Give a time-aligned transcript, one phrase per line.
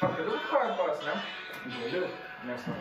[0.00, 1.14] Pakeliu koją kojas, ne?
[1.80, 2.08] Galiu,
[2.44, 2.76] nes man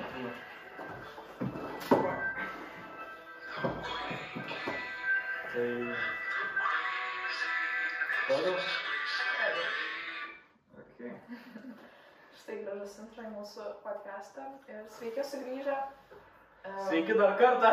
[5.54, 5.96] Tai...
[8.28, 8.56] Toliau.
[10.82, 11.12] Okay.
[12.36, 14.50] Štai gražus intro į mūsų podcastą.
[14.68, 15.78] Ir sveiki sugrįžę.
[16.68, 17.72] Em, Sveiki dar kartą.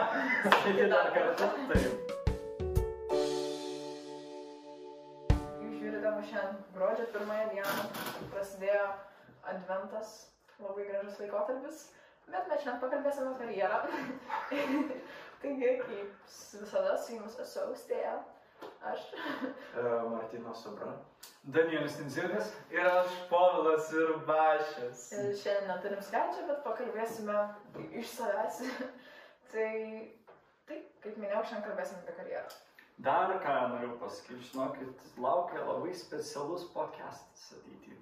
[0.62, 1.48] Sveiki dar kartą.
[1.72, 2.12] Taip.
[5.58, 7.74] Jūs žiūrite mus šiandien gruodžio pirmąją dieną.
[8.36, 8.86] Prasidėjo
[9.50, 10.14] adventas,
[10.60, 11.82] labai gražus laikotarpis.
[12.30, 13.78] Bet mes šiandien pakalbėsime apie karjerą.
[15.42, 16.12] Taigi, kaip
[16.60, 18.14] visada, su jumis esu austėja.
[18.92, 19.08] Aš.
[20.12, 20.92] Martino Sobra.
[21.42, 25.08] Danielis Tinzinas ir aš Povilas ir Bašės.
[25.40, 27.38] Šiandien neturim svečią, bet pakalbėsime
[27.98, 28.60] iš savęs.
[29.52, 29.72] tai,
[30.70, 32.60] taip, kaip minėjau, šiandien kalbėsime apie karjerą.
[33.02, 37.98] Dar ką noriu pasakyti, žinokit, laukia labai specialus podcastas ateityje.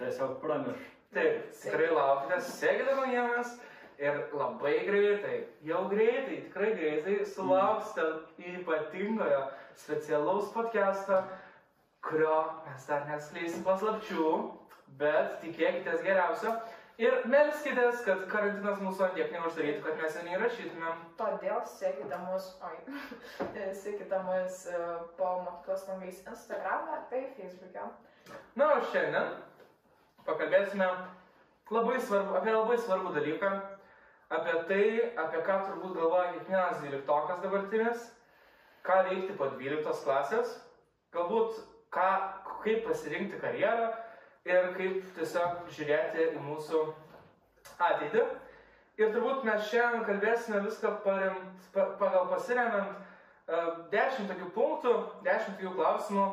[0.00, 0.86] Tiesiog pramirš.
[1.12, 3.56] Taip, tikrai laukite, sekite naujienas
[4.00, 8.06] ir labai greitai, jau greitai, tikrai greitai sulauksite
[8.52, 9.42] ypatingojo
[9.76, 11.18] specialaus podcast'o,
[12.06, 14.28] kurio mes dar neskleisim paslapčių,
[15.02, 16.54] bet tikėkitės geriausio.
[17.00, 21.04] Ir melskitės, kad karantinas mūsų tiek neuždarytų, kad mes jo neįrašytumėm.
[21.20, 22.98] Todėl sekite mus, oi,
[23.84, 24.80] sekite mus e,
[25.16, 27.86] po mokyklos langais Instagram'e bei Facebook'e.
[28.60, 29.32] Na, o šiandien
[30.26, 30.88] pakalbėsime
[31.70, 33.50] labai svarbu, apie labai svarbų dalyką,
[34.36, 34.84] apie tai,
[35.24, 38.08] apie ką turbūt galvoja kiekvienas dvyliktokas dabartinis,
[38.86, 40.56] ką veikti po dvyliktos klasės,
[41.14, 41.60] galbūt
[41.94, 42.10] ką,
[42.64, 43.90] kaip pasirinkti karjerą
[44.48, 46.84] ir kaip tiesiog žiūrėti į mūsų
[47.78, 48.24] ateitį.
[49.00, 51.38] Ir turbūt mes šiandien kalbėsime viską parem,
[51.72, 56.26] pa, pagal pasiremiant uh, dešimt tokių punktų, dešimt tokių klausimų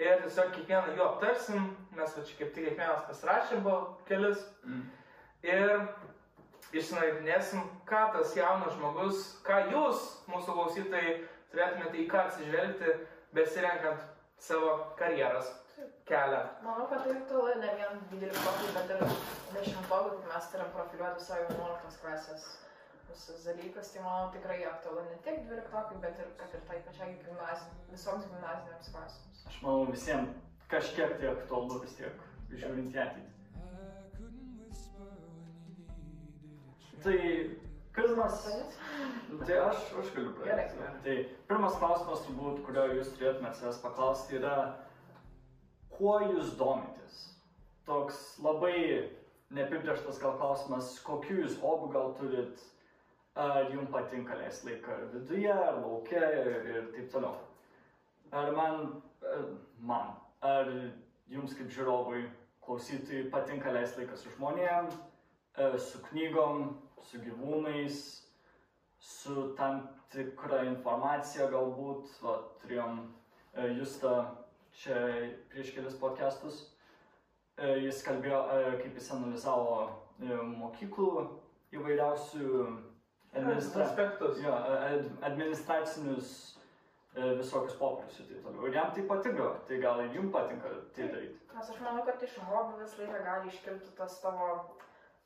[0.00, 1.66] ir tiesiog kiekvieną jų aptarsim,
[1.98, 3.74] mes va čia kaip tik kiekvienas pasirašėm po
[4.08, 4.84] kelis Mm.
[5.42, 5.88] ir
[6.72, 11.14] išsinagrinėsim, ką tas jaunas žmogus, ką jūs, mūsų klausytojai,
[11.52, 12.94] turėtumėte į ką atsižvelgti,
[13.36, 14.02] besirenkant
[14.38, 15.48] savo karjeros
[16.08, 16.42] kelią.
[16.66, 19.04] Manau, kad tai aktualu ne vien 12, bet ir
[19.54, 22.48] 10, kaip mes turim profiliuoti savo 11 klasės
[23.08, 27.16] visus dalykus, tai manau tikrai aktualu ne tik 12, bet ir kad ir tai pačiai
[27.24, 29.46] gimnazijai, visoms gimnazinėms klasėms.
[29.48, 30.36] Aš manau visiems
[30.68, 33.28] kažkiek tai aktualu vis tiek, žiūrint į ateitį.
[37.02, 37.16] Tai
[37.94, 38.42] pirmas,
[39.46, 40.88] tai aš, aš galiu pradėti.
[41.04, 41.16] Tai
[41.50, 44.56] pirmas klausimas turbūt, kurio jūs turėtumėte savęs paklausti, yra,
[45.94, 47.22] kuo jūs domitės?
[47.88, 48.74] Toks labai
[49.54, 52.64] neapibrieštas gal klausimas, kokiu jūs hobių gal turit,
[53.38, 57.36] ar jums patinka leisti laiką viduje, ar laukia ir, ir taip toliau.
[58.34, 58.88] Ar man,
[59.78, 60.10] man,
[60.44, 60.70] ar
[61.28, 62.24] jums kaip žiūrovui,
[62.64, 64.90] klausytojai patinka leisti laiką su žmonėm,
[65.56, 66.64] e, su knygom,
[67.10, 68.00] su gyvūnais,
[68.98, 74.16] su tam tikra informacija galbūt, va, turėjom e, Justą
[74.78, 74.98] čia
[75.50, 76.66] prieš kelias podcastus,
[77.58, 78.38] E, jis kalbėjo,
[78.78, 79.78] kaip jis analizavo
[80.60, 81.24] mokyklų
[81.74, 82.50] įvairiausių
[83.34, 83.86] administra...
[83.88, 84.38] Aspektus.
[84.44, 86.30] Jo, ad, administracinius
[87.14, 88.66] visokius popierius ir taip toliau.
[88.68, 91.38] Ir jam tai patinka, tai gal ir jums patinka tai daryti.
[91.54, 94.48] Nes aš manau, kad iš hobių visą laiką gali iškilti tas tavo,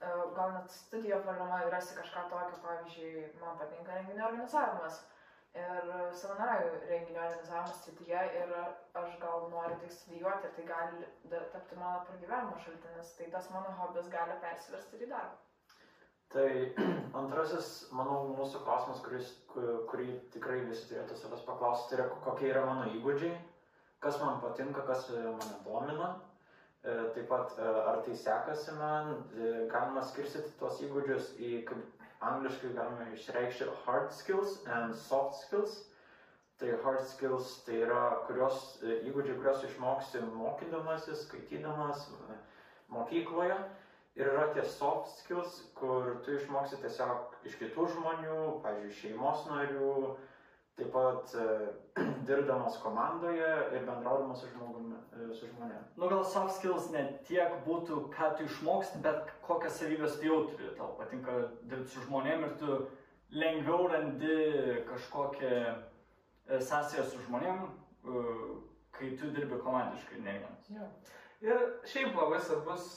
[0.00, 5.03] e, gal net studijo programa ir rasti kažką tokio, pavyzdžiui, man patinka renginio organizavimas.
[5.53, 8.53] Ir savanorių renginio organizavimo srityje ir
[9.00, 13.75] aš gal noriu tai studijuoti ir tai gali tapti mano pragyvenimo šaltinis, tai tas mano
[13.82, 15.52] hobis gali persiversti ir į darbą.
[16.32, 16.48] Tai
[17.20, 22.48] antrasis, manau, mūsų klausimas, kuris, ku- kurį tikrai visi turėtų savęs paklausti, tai yra kokie
[22.48, 23.34] yra mano įgūdžiai,
[24.00, 26.09] kas man patinka, kas e, mane domina.
[26.82, 29.12] E, Taip pat, e, ar tai sekasi man,
[29.71, 35.76] galima skirstyti tuos įgūdžius į, kaip angliškai galima išreikšti hard skills and soft skills.
[36.62, 42.06] Tai hard skills tai yra kurios, įgūdžiai, kuriuos išmoksti mokydamasis, skaitydamas
[42.92, 43.57] mokykloje.
[44.18, 49.92] Ir yra tie soft skills, kur tu išmoksi tiesiog iš kitų žmonių, pavyzdžiui, šeimos narių,
[50.76, 51.47] taip pat e,
[52.28, 55.94] dirbdamas komandoje ir bendraudamas su, žmogumi, e, su žmonėmis.
[56.00, 60.42] Nu gal soft skills ne tiek būtų, ką tu išmoksti, bet kokias savybės tu jau
[60.50, 60.74] turi.
[60.76, 61.38] Tau patinka
[61.70, 62.76] dirbti su žmonėm ir tu
[63.32, 64.36] lengviau randi
[64.91, 68.26] kažkokią e, sąsąją su žmonėm, e,
[68.92, 70.68] kai tu dirbi komandiškai, ne vienas.
[70.76, 70.91] Jo.
[71.42, 72.91] Ir šiaip labai svarbus,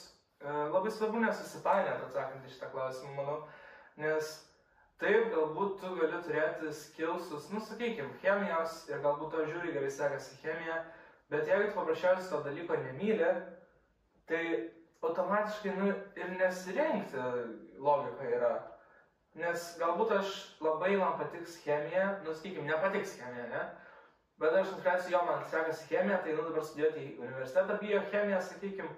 [0.44, 3.38] labai svarbu nesusipainioti atsakant į šitą klausimą, manau,
[4.00, 4.32] nes
[5.00, 10.38] taip galbūt tu gali turėti skilsus, nu sakykime, chemijos ir galbūt to žiūri gerai sekasi
[10.42, 10.82] chemija,
[11.32, 13.32] bet jeigu tu paprasčiausiai to dalyko nemyli,
[14.28, 14.44] tai
[15.02, 17.26] automatiškai nu, ir nesirinkti
[17.82, 18.54] logika yra.
[19.36, 23.64] Nes galbūt aš labai man patiks chemija, nu, sakykim, nepatiks chemija, ne?
[24.40, 28.88] Bet aš nuspręsiu, jo, man sekasi chemija, tai nu dabar studijuoti į universitetą biochemiją, sakykim,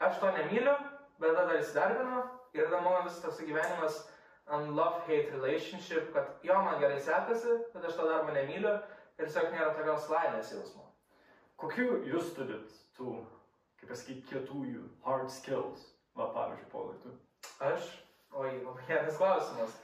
[0.00, 0.74] aš to nemyliu,
[1.20, 2.22] bet tada dar įsidarbinu
[2.56, 4.02] ir tada mano visas toks gyvenimas
[4.46, 8.74] ant love-hate relationship, kad jo, man gerai sekasi, bet aš to darbo nemyliu
[9.18, 10.84] ir tiesiog nėra tokios laimės jausmo.
[11.60, 13.16] Kokių jūs turit tų,
[13.80, 15.86] kaip pasakyti, kietųjų hard skills?
[16.16, 17.14] Va, pavyzdžiui, Paulai, tu.
[17.64, 17.88] Aš,
[18.36, 19.78] oi, labai geras klausimas.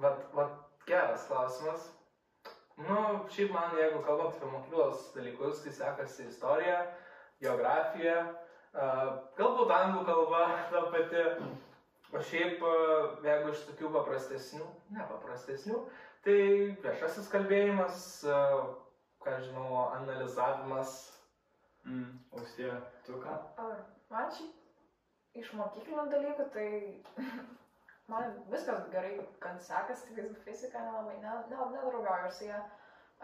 [0.00, 0.56] Vat, vat
[0.88, 1.86] geras klausimas.
[2.76, 2.96] Nu,
[3.30, 6.80] šiaip man, jeigu kalbant apie mokyklos dalykus, tai sekasi istorija,
[7.44, 8.16] geografija,
[9.38, 11.28] galbūt anglų kalba ta pati.
[12.14, 12.60] O šiaip,
[13.26, 15.80] jeigu iš tokių paprastesnių, ne paprastesnių,
[16.22, 16.36] tai
[16.84, 18.04] viešasis kalbėjimas,
[19.24, 20.92] ką žinau, analizavimas.
[21.84, 22.12] Mm.
[22.38, 23.34] Austėja, tu ką?
[24.12, 26.68] Man šiaip iš mokyklinių dalykų, tai
[28.12, 32.62] man viskas gerai, gan sekasi, tik fizika nelabai, ne, ne, nedraugauju su ją.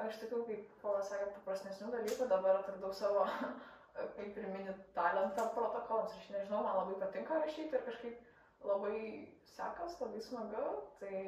[0.01, 3.25] Aš tokių, kaip Polas sakė, paprastesnių dalykų, dabar atradau savo,
[4.17, 6.17] kaip ir mini talentą protokolams.
[6.19, 9.03] Aš nežinau, man labai patinka rašyti ir kažkaip labai
[9.57, 10.65] sekas, labai smagu,
[11.01, 11.21] tai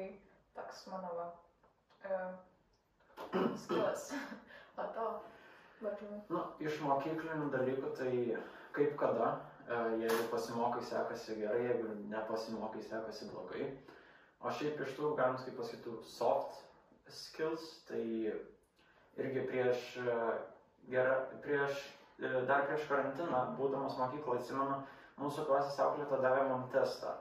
[0.55, 1.27] toks mano va,
[2.09, 4.11] uh, skilas.
[4.73, 5.03] O to,
[5.85, 6.15] labiau.
[6.33, 8.13] Nu, iš mokyklinių dalykų tai
[8.73, 9.27] kaip kada,
[9.67, 13.67] e, jeigu pasimokai sekasi gerai, jeigu nepasimokai sekasi blogai.
[14.41, 16.57] O šiaip iš tų, galim kaip pasakytų, soft
[17.19, 18.01] skills, tai
[19.21, 20.17] irgi prieš, e,
[20.89, 21.85] gera, prieš,
[22.19, 24.79] dar prieš karantiną, būdamas mokykloje, atsimenu,
[25.21, 27.13] mūsų klasės auklėta davė man testą,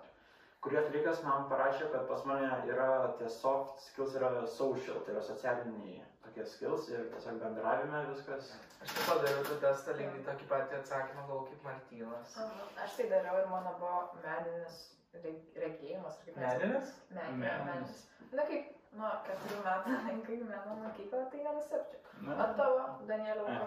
[0.64, 5.22] kurį atlikęs man parašė, kad pas mane yra tie soft skills, yra social, tai yra
[5.26, 8.52] socialiniai tokie skills ir tiesiog bendravime viskas.
[8.82, 12.36] Aš taip pat dariau tą testą lygiai tokį patį atsakymą, gal kaip Martynas.
[12.84, 14.78] Aš tai dariau ir mano buvo meninis
[15.14, 16.20] reg- regėjimas.
[16.36, 16.94] Meninis.
[17.10, 17.98] Meninis.
[18.32, 22.00] Na kaip, nuo keturių metų lankai meno mokyklą, tai nenustepčiau.
[22.32, 23.58] O tavo, Danieliau, E.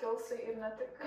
[0.00, 1.02] skilsai ir ne tik.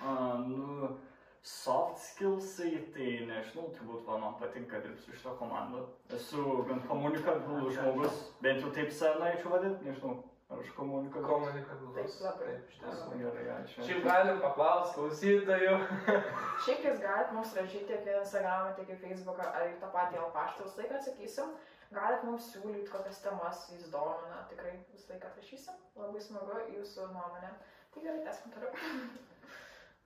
[0.00, 0.98] a, nu,
[1.42, 5.82] soft skillsai, tai nežinau, turbūt va, man patinka dirbti su šito komandu.
[6.14, 10.16] Esu gan komunikabilus žmogus, bent jau taip save norėčiau vadinti, nežinau,
[10.50, 11.30] ar aš komunikabilus.
[11.32, 11.94] Komunikabilus.
[11.98, 12.56] Taip, labai.
[12.70, 13.20] Iš tiesų.
[13.22, 13.86] Gerai, ačiū.
[13.90, 15.78] Šiaip galim paklausti klausytojų.
[16.66, 20.22] Šiaip jūs galite mums rašyti tiek į Instagramą, tiek į Facebooką ar į tą patį
[20.22, 21.56] L paštą, visą laiką atsakysim.
[21.94, 25.82] Galit mums siūlyti, kokias temas jūs domina, tikrai visą laiką atrašysim.
[25.98, 27.54] Labai smagu jūsų nuomonė.
[27.96, 28.72] Tai gerai, tęskim toliau.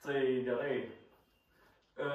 [0.04, 0.76] Tai gerai.
[1.98, 2.10] E,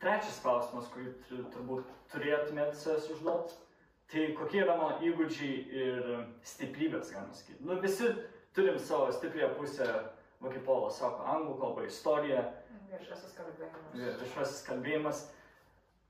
[0.00, 2.78] trečias klausimas, kurį tu- turbūt turėtumėt
[3.12, 3.56] užduoti.
[4.08, 6.06] Tai kokie yra mano įgūdžiai ir
[6.48, 7.60] stiprybės, galima sakyti.
[7.66, 8.06] Nu, visi
[8.56, 9.84] turim savo stiprią pusę,
[10.40, 12.46] va kaip Polas sako, anglų kalba, istorija,
[12.88, 14.22] Viešasis kalbėjimas.
[14.22, 15.26] viešasis kalbėjimas.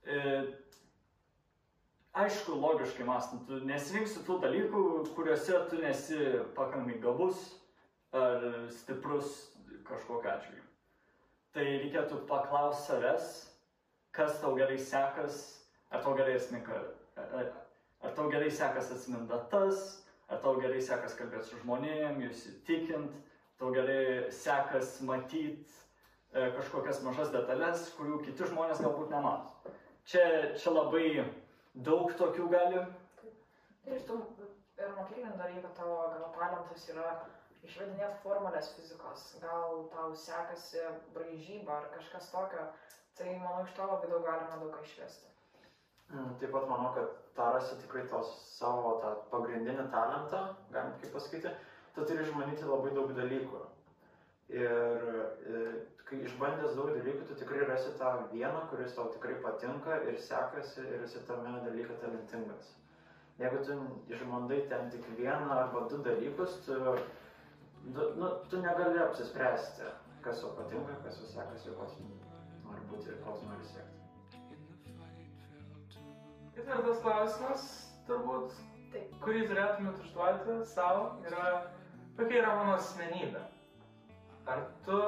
[0.07, 0.45] E,
[2.15, 4.85] aišku, logiškai mąstant, tu nesirinksi tų dalykų,
[5.17, 6.19] kuriuose tu nesi
[6.55, 7.58] pakankamai gabus
[8.13, 9.53] ar stiprus
[9.89, 10.65] kažkokiu atveju.
[11.53, 13.31] Tai reikėtų paklausti savęs,
[14.17, 15.39] kas tau gerai sekas,
[15.91, 16.83] ar tau gerai asmenka,
[17.17, 17.51] ar,
[18.05, 23.17] ar tau gerai sekas atsiminti datas, ar tau gerai sekas kalbėti su žmonėm, jūs įtikint,
[23.61, 25.65] tau gerai sekas matyti
[26.33, 29.75] e, kažkokias mažas detalės, kurių kiti žmonės galbūt nemato.
[30.09, 30.25] Čia,
[30.57, 31.25] čia labai
[31.75, 32.85] daug tokių gali.
[33.89, 34.21] Ir iš tų
[34.79, 37.17] ir mokyklinių dalykų tavo gal talentas yra
[37.67, 40.85] išvedinėti formulės fizikos, gal tau sekasi
[41.15, 42.69] braižyba ar kažkas tokio,
[43.19, 45.33] tai manau iš to labai daug galima daug ką išvesti.
[46.13, 51.13] Mm, Taip pat manau, kad tą rasi tikrai tos savo tą pagrindinį talentą, galim kaip
[51.17, 51.53] pasakyti,
[51.97, 53.61] tu turi išmanyti labai daug dalykų.
[54.57, 55.63] Ir e,
[56.09, 60.87] kai išbandęs daug dalykų, tu tikrai rasi tą vieną, kuris tau tikrai patinka ir sekasi
[60.87, 62.73] ir esi tame dalyke talentingas.
[63.39, 63.75] Jeigu tu
[64.15, 66.79] išbandai ten tik vieną arba du dalykus, tu,
[67.85, 69.91] du, nu, tu negali apsispręsti,
[70.25, 71.99] kas tau patinka, kas tau sekasi, koks
[72.65, 73.99] nori būti ir koks nori siekti.
[76.57, 77.67] Ketvirtas klausimas,
[78.09, 78.57] turbūt,
[78.93, 79.13] Taip.
[79.23, 81.45] kurį turėtumėt užduoti savo, yra,
[82.19, 83.45] kokia yra mano asmenybė.
[84.49, 85.01] Ar tu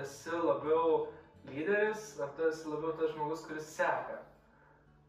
[0.00, 1.06] esi labiau
[1.50, 4.18] lyderis, ar tu esi labiau tas žmogus, kuris seka?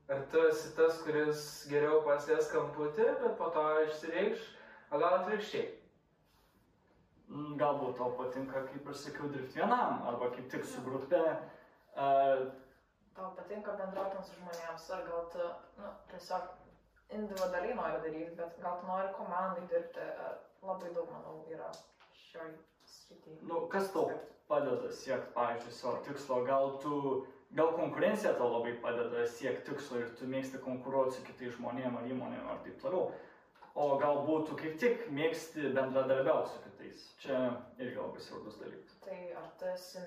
[0.10, 4.48] Ar tu esi tas, kuris geriau pasės kamputį, bet po to išsireikš,
[4.92, 5.68] o gal atvirkščiai?
[7.30, 11.20] Mm, Galbūt tau patinka, kaip ir sakiau, dirbti vienam, arba kaip tik su grupe.
[11.94, 12.08] E,
[13.20, 15.46] Tau patinka bendrauti su žmonėms, ar gal tu
[15.82, 16.50] nu, tiesiog
[17.18, 20.06] individualiai nori daryti, bet gal tu nori komandai dirbti,
[20.64, 21.70] labai daug, manau, yra
[22.16, 22.54] šioj
[22.94, 23.40] srityje.
[23.50, 24.08] nu, kas tau
[24.50, 26.94] padeda siekti, pavyzdžiui, savo tikslo, gal tu,
[27.60, 32.10] gal konkurencija tau labai padeda siekti tikslo ir tu mėgsti konkuruoti su kitais žmonėmis ar
[32.14, 33.12] įmonėmis ar taip toliau.
[33.76, 37.04] O galbūt tu kaip tik mėgsti bendradarbiauti su kitais.
[37.22, 37.42] Čia
[37.78, 38.96] irgi labai svarbus dalykas.
[39.06, 40.02] Tai ar tu esi,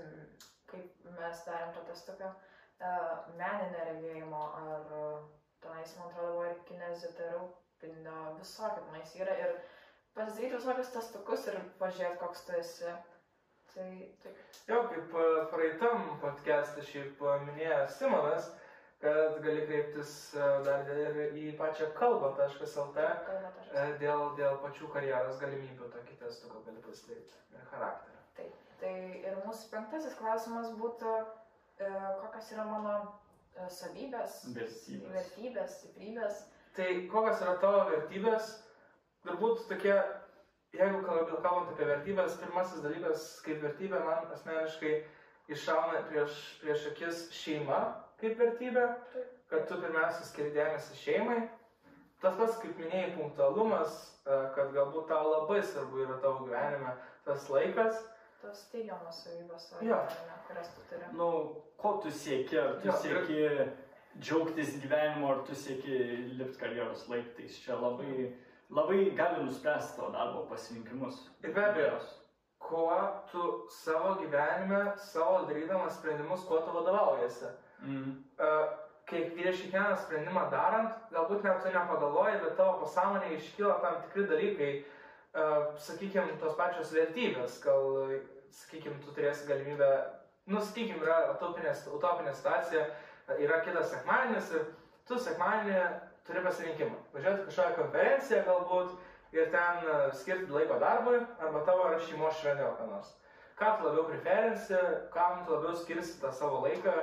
[0.72, 5.22] kaip mes darėm to testuką, uh, meninė regėjimo, ar uh,
[5.62, 9.56] tenais, man atrodo, buvo ir kineziterapinio, visokio tenais yra ir
[10.16, 12.94] pasidaryti visokius testukus ir pažiūrėti, koks tu esi.
[13.72, 13.88] Tai
[14.22, 14.40] taip.
[14.68, 18.50] Jo, kaip e, praeitam podcast'e šiaip e, minėjo Simonas,
[19.02, 25.88] kad gali kreiptis e, dar ir į pačią kalbą.lt e, dėl, dėl pačių karjeros galimybių
[25.96, 28.20] tokį testų, gal gali pasidaryti ir charakterį.
[28.38, 28.60] Taip.
[28.82, 28.92] Tai
[29.26, 31.14] ir mūsų penktasis klausimas būtų,
[31.82, 31.88] e,
[32.22, 35.10] kokios yra mano e, savybės, Vertybės.
[35.16, 36.42] vertybės, stiprybės.
[36.78, 38.52] Tai kokios yra tavo vertybės?
[39.26, 39.96] Turbūt tokie,
[40.78, 44.94] jeigu kalb- kalbant apie vertybės, pirmasis dalykas kaip vertybė man asmeniškai
[45.52, 47.82] iššauna prieš, prieš akis šeima
[48.22, 49.34] kaip vertybė, Taip.
[49.50, 51.40] kad tu pirmiausia skiri dėmesį šeimai.
[52.22, 56.92] Tas pats, kaip minėjai, punktualumas, e, kad galbūt tau labai svarbu yra tavo gyvenime
[57.26, 57.98] tas laikas.
[58.42, 59.98] Tos teigiamos savybės, savo Jo.
[60.06, 61.08] gyvenime, kurias tu turi.
[61.18, 61.28] Nu,
[61.82, 62.58] ko tu sieki?
[62.62, 63.40] Ar tu ir- sieki
[64.20, 65.98] džiaugtis gyvenimu, ar tu sieki
[66.38, 67.58] lipti karjeros laiptais?
[67.64, 68.32] Čia labai,
[68.70, 71.28] labai gali nuspręsti tavo darbo pasirinkimus.
[71.42, 71.98] Ir be abejo,
[72.58, 77.46] kuo tu savo gyvenime, savo darydamas sprendimus, kuo tu vadovaujasi.
[77.82, 78.16] Mm.
[78.38, 78.64] Uh,
[79.10, 84.26] kai prieš kiekvieną sprendimą darant, galbūt net tu nepagalvoji, bet tavo pasąmonėje iškyla tam tikri
[84.30, 88.14] dalykai, uh, sakykime, tos pačios vertybės, gal,
[88.62, 89.90] sakykime, tu turėsi galimybę,
[90.46, 94.66] nu, sakykime, yra utopinė, utopinė situacija, uh, yra kitas sekmadienis ir
[95.08, 95.80] tu sekmadienį
[96.26, 96.98] turi pasirinkimą.
[97.14, 102.68] Važiuoti kažkokią konferenciją galbūt ir ten uh, skirti laiko darbui arba tavo yra šeimos šventė
[102.68, 103.12] kokia nors.
[103.58, 104.78] Ką tu labiau preferinsi,
[105.14, 106.94] kam tu labiau skirsi tą savo laiką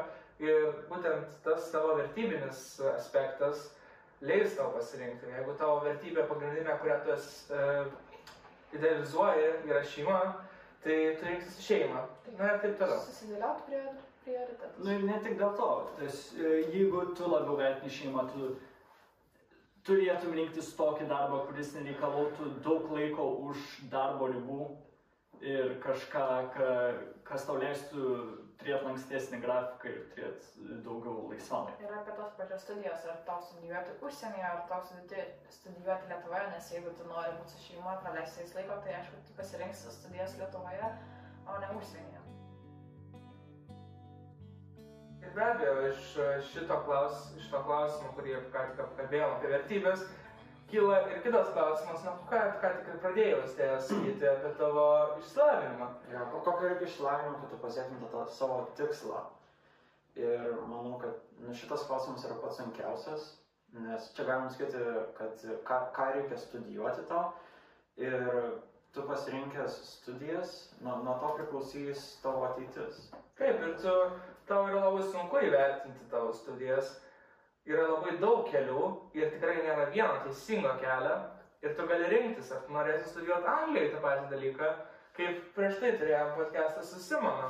[0.44, 3.70] ir būtent tas tavo vertybinis aspektas
[4.22, 5.32] leis tau pasirinkti.
[5.32, 7.84] Jeigu tavo vertybė pagrindinė, kurią tu esi, e,
[8.78, 10.20] idealizuoji, yra šeima,
[10.84, 12.06] tai tu rinksi šeimą.
[12.38, 13.00] Na ir taip toliau.
[13.06, 13.84] Susidėlioti prie
[14.26, 14.82] prioritetus.
[14.84, 15.70] Nu ir ne tik dėl to.
[16.00, 18.52] Tas, e, jeigu tu labiau vertini šeimą, tu
[19.88, 23.58] turėtum rinktis tokį darbą, kuris nereikalautų daug laiko už
[23.92, 24.68] darbo ribų
[25.42, 26.70] ir kažką, ka,
[27.24, 28.18] kas tau leistų
[28.60, 31.88] turėti lankstesnį grafiką ir turėti daugiau laisvalaikio.
[31.88, 36.94] Ir apie tos pačios studijos, ar tau studijuoti užsienyje, ar tau studijuoti, Lietuvoje, nes jeigu
[36.98, 40.92] tu nori būti su šeima, praleisti jais laiko, tai aišku, tu pasirinksi studijas Lietuvoje,
[41.48, 42.24] o ne užsienyje.
[45.20, 46.06] Ir be abejo, iš
[46.52, 50.06] šito, klaus, iš to klausimo, kurį ką tik apkalbėjome apie vertybės,
[50.72, 54.86] kyla ir kitas klausimas, na, ką, ką tik ir pradėjau sakyti apie tavo
[55.22, 55.88] išsilavinimą.
[56.32, 59.22] Ko- kokio reikia išsilavinimo, kad tu pasiektum tą savo tikslą.
[60.20, 63.28] Ir manau, kad nu, šitas klausimas yra pats sunkiausias,
[63.86, 64.82] nes čia galim sakyti,
[65.20, 67.30] kad ką, ką reikia studijuoti tau.
[68.00, 68.26] Ir
[68.94, 73.10] tu pasirinkęs studijas, nuo, nuo to priklausys tavo ateitis.
[73.38, 73.94] Taip, ir tu,
[74.50, 76.96] tau yra labai sunku įvertinti tavo studijas.
[77.68, 78.84] Yra labai daug kelių
[79.18, 81.18] ir tikrai nėra vieno teisingo kelio.
[81.60, 84.70] Ir tu gali rinktis, ar norėsi studijuoti Anglijoje tą patį dalyką,
[85.18, 87.50] kaip prieš tai turėjom podcastą su Simonu.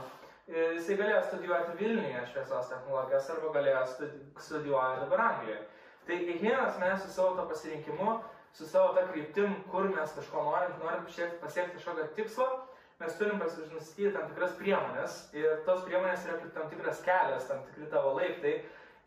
[0.50, 5.60] Ir Jisai galėjo studijuoti Vilniuje šviesos technologijas arba galėjo studi studijuoti dabar Anglijoje.
[6.08, 8.16] Tai kiekvienas mes su savo to pasirinkimu,
[8.58, 11.06] su savo tą kryptim, kur mes kažko norim, norim
[11.44, 12.48] pasiekti, kažkokio tikslo,
[13.00, 17.62] mes turim pasinustatyti tam tikras priemonės ir tos priemonės yra kaip tam tikras kelias, tam
[17.68, 18.56] tikri tavo laiptai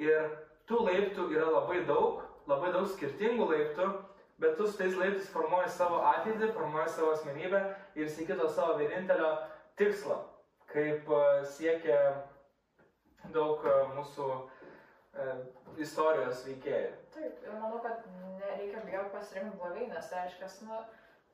[0.00, 0.30] ir
[0.71, 3.88] tų laiptų yra labai daug, labai daug skirtingų laiptų,
[4.42, 7.62] bet tu su tais laiptais formuoji savo ateitį, formuoji savo asmenybę
[7.99, 9.33] ir sieki to savo vienintelio
[9.78, 10.19] tikslo,
[10.73, 11.23] kaip e,
[11.57, 11.99] siekia
[13.35, 15.28] daug e, mūsų e,
[15.85, 16.90] istorijos veikėjų.
[17.14, 18.02] Taip, ir manau, kad
[18.40, 20.81] nereikia bijoti pasirinkti blogai, nes tai reiškia, nu,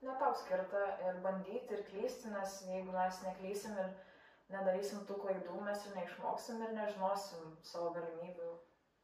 [0.04, 3.92] ne tau skirta ir bandyti ir klysti, nes jeigu mes neklysim ir
[4.52, 8.57] nedarysim tų klaidų, mes ir neišmoksim ir nežinosim savo galimybių.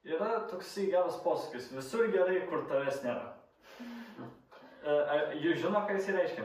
[0.05, 3.31] Yra toksai geras posakis, visur gerai, kur tavęs nėra.
[4.85, 6.43] E, ar Jūs žino, ką jis reiškia?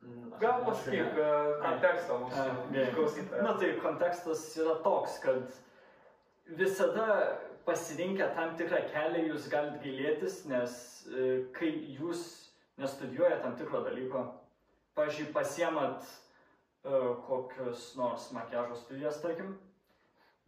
[0.00, 1.26] Mm, Gal pasakyk e,
[1.60, 3.24] kontekstą mūsų.
[3.44, 5.58] Na tai kontekstas yra toks, kad
[6.56, 7.18] visada
[7.68, 10.72] pasirinkę tam tikrą kelią jūs galite gailėtis, nes
[11.12, 12.22] e, kai jūs
[12.80, 14.24] nestudijuojate tam tikro dalyko,
[14.98, 19.58] pažiūrėjau, pasiemat e, kokius nors makiažo studijas, tarkim,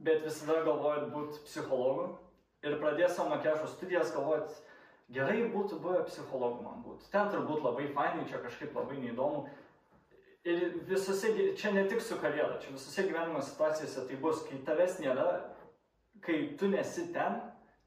[0.02, 2.10] bet visada galvojat būti psichologu
[2.66, 4.54] ir pradės savo makiažo studijas galvojat,
[5.14, 7.10] gerai būtų buvę psichologu man būti.
[7.12, 9.46] Ten turbūt labai fainai, čia kažkaip labai neįdomu.
[10.48, 14.98] Ir visose, čia ne tik su karjera, čia visose gyvenimo situacijose tai bus, kai tavęs
[15.02, 15.26] nėra,
[16.22, 17.38] kai tu nesi ten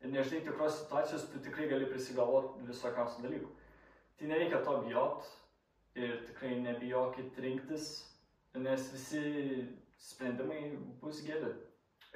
[0.04, 3.52] ir nežinai tikros situacijos, tu tikrai gali prisigalvoti visokiausių dalykų.
[4.16, 5.28] Tai nereikia to bijot
[6.00, 7.90] ir tikrai nebijokit rinktis,
[8.56, 9.24] nes visi
[10.00, 11.52] sprendimai bus geri.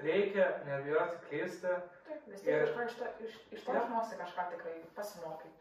[0.03, 1.68] Reikia nebijoti klysti.
[2.08, 3.82] Taip, vis tiek Ir- to, iš to, iš, iš to Jo.
[3.84, 5.51] išmoksti kažką tikrai pasimokai.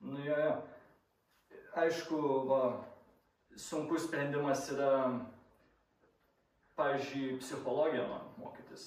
[0.00, 0.56] Nu jo, jo.
[1.76, 2.60] Aišku, va,
[3.56, 5.20] sunkus sprendimas yra,
[6.76, 8.86] pavyzdžiui, psichologiją man mokytis.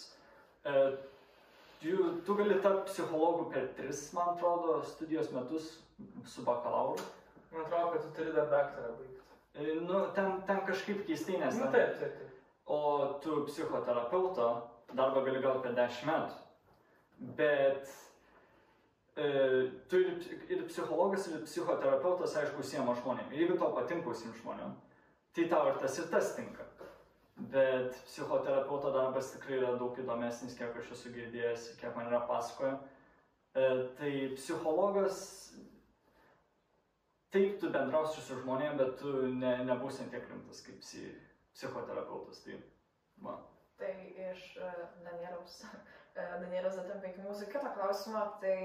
[0.66, 0.98] E,
[1.82, 5.80] tu, tu gali tapti psichologu per tris, man atrodo, studijos metus
[6.26, 7.04] su bakalauru.
[7.52, 9.22] Man atrodo, kad tu turi dar daktarą baigti.
[9.54, 11.58] E, nu, ten, ten kažkaip keistai, nes...
[11.58, 12.36] Nu, taip, taip, taip.
[12.66, 12.80] O
[13.24, 16.38] tu psichoterapeuto darbą gali gauti per 10 metų.
[17.40, 17.90] Bet
[19.16, 19.30] e,
[19.92, 20.12] tu ir,
[20.50, 23.34] ir psichologas, ir psichoterapeutas, aišku, užsiema žmonėm.
[23.34, 24.76] Ir jeigu tau patinka užsiimti žmonėm,
[25.36, 26.68] tai tau ir tas ir tas tinka.
[27.40, 32.74] Bet psichoterapeuto darbas tikrai yra daug įdomesnis, kiek aš esu girdėjęs, kiek man yra pasakoję.
[33.56, 33.70] E,
[34.00, 35.22] tai psichologas,
[37.32, 41.06] taip tu bendrausi su žmonėm, bet tu ne, nebūsi tiek rimtas kaip psi,
[41.56, 42.44] psichoterapeutas.
[42.44, 42.60] Tai,
[43.24, 43.40] va.
[43.80, 43.94] Tai
[44.32, 44.70] iš e,
[45.06, 48.58] Danieliaus, e, Danieliaus atempė iki mūsų kito klausimo, tai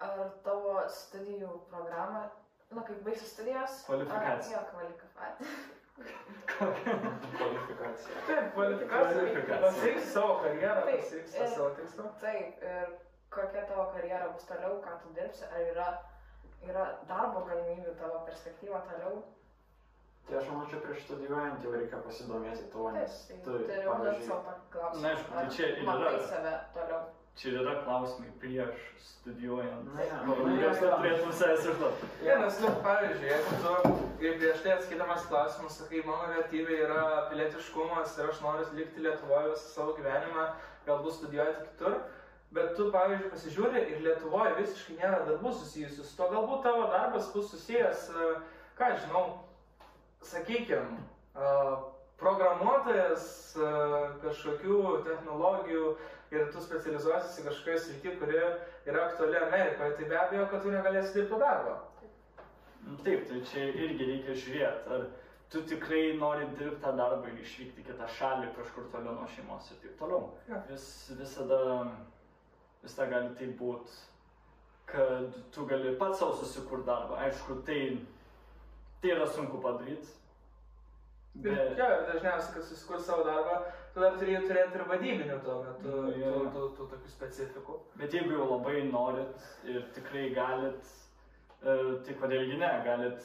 [0.00, 2.22] ar tavo studijų programa,
[2.70, 3.82] nu, kaip baigsi studijos?
[3.88, 4.62] Kvalifikacija.
[4.62, 5.48] Ar, jo, kvalifikacija.
[7.34, 8.22] Kvalifikacija.
[8.30, 9.60] Taip, kvalifikacija.
[9.66, 12.08] Pasieksi savo karjerą, pasieksi savo tikslą.
[12.22, 12.94] Taip, ir
[13.34, 15.88] kokia tavo karjera bus toliau, ką tu dirbsi, ar yra,
[16.68, 19.20] yra darbo galimybių tavo perspektyva toliau?
[20.28, 24.34] Tai aš manau, čia prieš studijuojant jau reikia pasidomėti tuo, nes tai tu, užduoti pavyzdžiui.
[25.00, 26.10] Na, aišku, tai čia ir yra.
[26.28, 27.06] save toliau.
[27.38, 29.88] Čia yra klausimai prieš studijuojant.
[29.94, 30.18] Na, ja.
[30.26, 32.10] Kuriuos tu turėtum savęs užduoti.
[32.26, 37.08] Ne, nes, nu, pavyzdžiui, jeigu tu ir prieš tai atskaidamas klausimus sakai, mano vertybė yra
[37.32, 40.46] pilietiškumas ir aš noriu likti Lietuvoje visą savo gyvenimą,
[40.90, 42.00] galbūt studijuoti kitur,
[42.52, 47.32] bet tu, pavyzdžiui, pasižiūri ir Lietuvoje visiškai nėra darbų susijusių su to, galbūt tavo darbas
[47.32, 48.10] bus susijęs,
[48.76, 49.28] ką žinau,
[50.26, 50.98] sakykime,
[52.18, 53.26] programuotojas
[54.22, 55.92] kažkokių technologijų
[56.34, 58.40] ir tu specializuosiesi kažkokioje srityje, kuri
[58.88, 61.78] yra aktuali Amerikoje, tai be abejo, kad tu negalėsi dirbti darbo.
[63.04, 65.06] Taip, tai čia irgi reikia žiūrėti, ar
[65.52, 69.80] tu tikrai nori dirbti tą darbą ir išvykti kitą šalį kažkur toliau nuo šeimos ir
[69.84, 70.28] taip toliau.
[70.48, 70.60] Jo.
[70.68, 70.86] Vis,
[71.18, 71.58] visada,
[72.84, 73.98] visada gali tai būti,
[74.88, 77.18] kad tu gali pats savo susikurti darbą.
[77.24, 77.80] Aišku, tai,
[79.02, 80.14] tai yra sunku padaryti.
[81.38, 83.58] Ir Bet, jo, dažniausiai, kad susikurs savo darbą,
[83.94, 87.76] tu dar turi turėti ir vadybinių tuo metu, jo, tų, tų, tų tokių specifikų.
[88.00, 90.90] bet jeigu jau labai norit ir tikrai galit,
[91.62, 93.22] e, tai kodėlgi ne, galit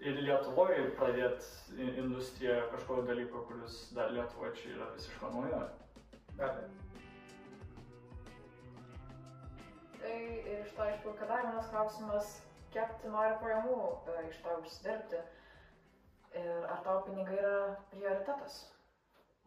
[0.00, 5.62] ir Lietuvoje pradėti industriją kažkokio dalyko, kuris dar Lietuvoje čia yra visiškai nauja.
[6.36, 6.72] Be abejo.
[10.00, 12.36] Tai ir iš to išplaukia dar vienas klausimas,
[12.74, 13.76] kiek tu nori pajamų
[14.14, 15.20] e, iš to užsidirbti
[16.40, 18.56] ir ar tavo pinigai yra prioritetas.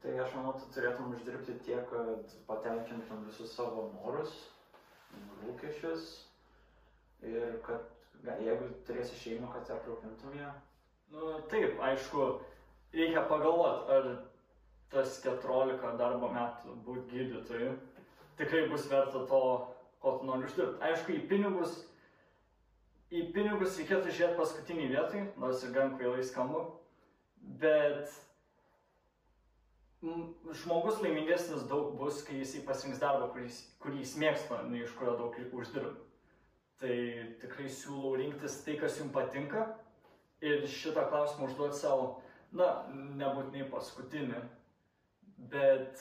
[0.02, 4.32] tai aš manau, tu turėtum uždirbti tiek, kad patenkintum visus savo norus,
[5.44, 6.06] lūkesčius
[7.28, 7.84] ir kad
[8.24, 10.54] ga- jeigu turėsi šeimą, kad aprūpintum ją.
[11.12, 12.30] Nu, taip, aišku,
[12.94, 14.10] reikia pagalvoti, ar
[14.90, 17.76] tas 14 darbo metų būti gydytoju
[18.40, 19.42] tikrai bus verta to,
[20.00, 20.80] ko tu nori uždirbti.
[20.90, 21.74] Aišku, į pinigus,
[23.12, 26.66] į pinigus reikėtų žiūrėti paskutinį vietoj, nors ir gan kvailai skamba,
[27.62, 28.12] bet
[30.62, 34.94] žmogus laimingesnis daug bus, kai jisai pasirinks darbą, kurį, jis- kurį jis mėgsta, nei iš
[34.96, 35.96] kurio daug uždirba.
[36.80, 36.94] Tai
[37.42, 39.66] tikrai siūlau rinktis tai, kas jums patinka
[40.42, 42.06] ir šitą klausimą užduoti savo,
[42.56, 42.70] na,
[43.20, 44.40] nebūtinai paskutinį,
[45.52, 46.00] bet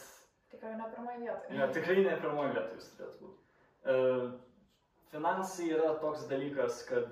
[0.52, 1.56] Tikrai ne pirmoje vietoje.
[1.58, 3.42] ja, tikrai ne pirmoji vieta jūs turėtų būti.
[3.84, 3.96] E,
[5.12, 7.08] finansai yra toks dalykas, kad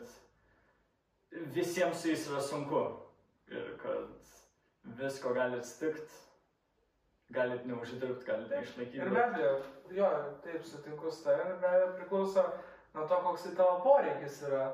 [1.54, 2.82] visiems su jais yra sunku
[3.48, 6.22] ir kad visko gali atsitikti,
[7.34, 8.98] galit neuždirbti, galit neišlaikyti.
[9.02, 9.54] Ir be abejo,
[9.90, 10.10] jo,
[10.44, 12.44] taip sutinku su tavimi, ir be abejo priklauso
[12.94, 14.66] nuo to, koks tai tavo poreikis yra.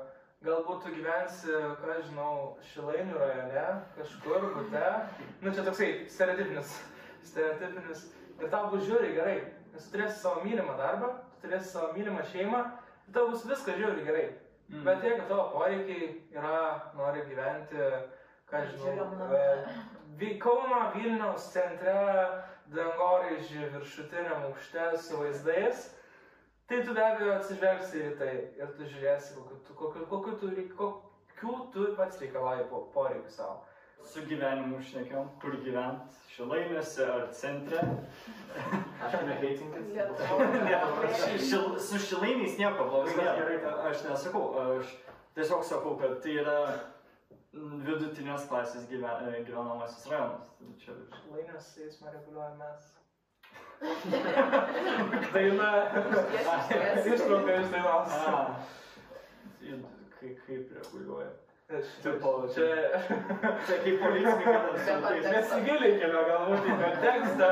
[0.43, 2.31] Galbūt tu gyvensi, ką žinau,
[2.67, 3.61] Šilainių rajone,
[3.95, 4.87] kažkur, bute.
[5.39, 6.73] Nu, čia toksai stereotipinis,
[7.29, 8.01] stereotipinis.
[8.41, 9.37] Ir tau bus žiūri gerai,
[9.71, 12.59] nes tu turėsi savo mylimą darbą, tu turėsi savo mylimą šeimą,
[13.11, 14.27] tau bus viskas žiūri gerai.
[14.69, 14.83] Mm.
[14.87, 16.59] Bet jeigu tavo poreikiai yra,
[16.97, 17.89] nori gyventi,
[18.49, 19.07] ką žinau,
[20.39, 21.93] Kauno Vilniaus centre,
[22.73, 25.89] dangoraižį viršutiniam aukšte su vaizdais,
[26.69, 30.51] tai tu be abejo atsižvelgsi į tai ir tu žiūrėsi, kokiu tu, kokiu, kokiu tu,
[30.55, 33.59] reik- kokių tu pats reikalauji po, poreikių savo.
[34.07, 37.83] Su gyvenimu šnekėjom, kur gyvent, šilainėse ar centre.
[39.03, 39.93] Aš neheitinkit.
[39.95, 40.07] Ne,
[41.87, 43.35] su šilainiais nieko blogai nėra.
[43.39, 43.75] gerai.
[43.91, 44.47] Aš nesakau,
[44.79, 44.95] aš
[45.37, 46.57] tiesiog sakau, kad tai yra
[47.53, 50.51] vidutinės klasės gyven, e, gyvenamasis rajonas.
[50.57, 50.97] Tai Čia
[51.33, 52.91] Lainės eismą reguliuojam mes.
[55.33, 55.69] Daina.
[57.03, 58.13] Ištrauka iš dainos.
[60.23, 61.31] Kaip reguliuoja.
[62.03, 62.65] Tipo, Čia.
[63.65, 67.47] Čia kaip dar- Nesigilinkime galbūt į kontekstą.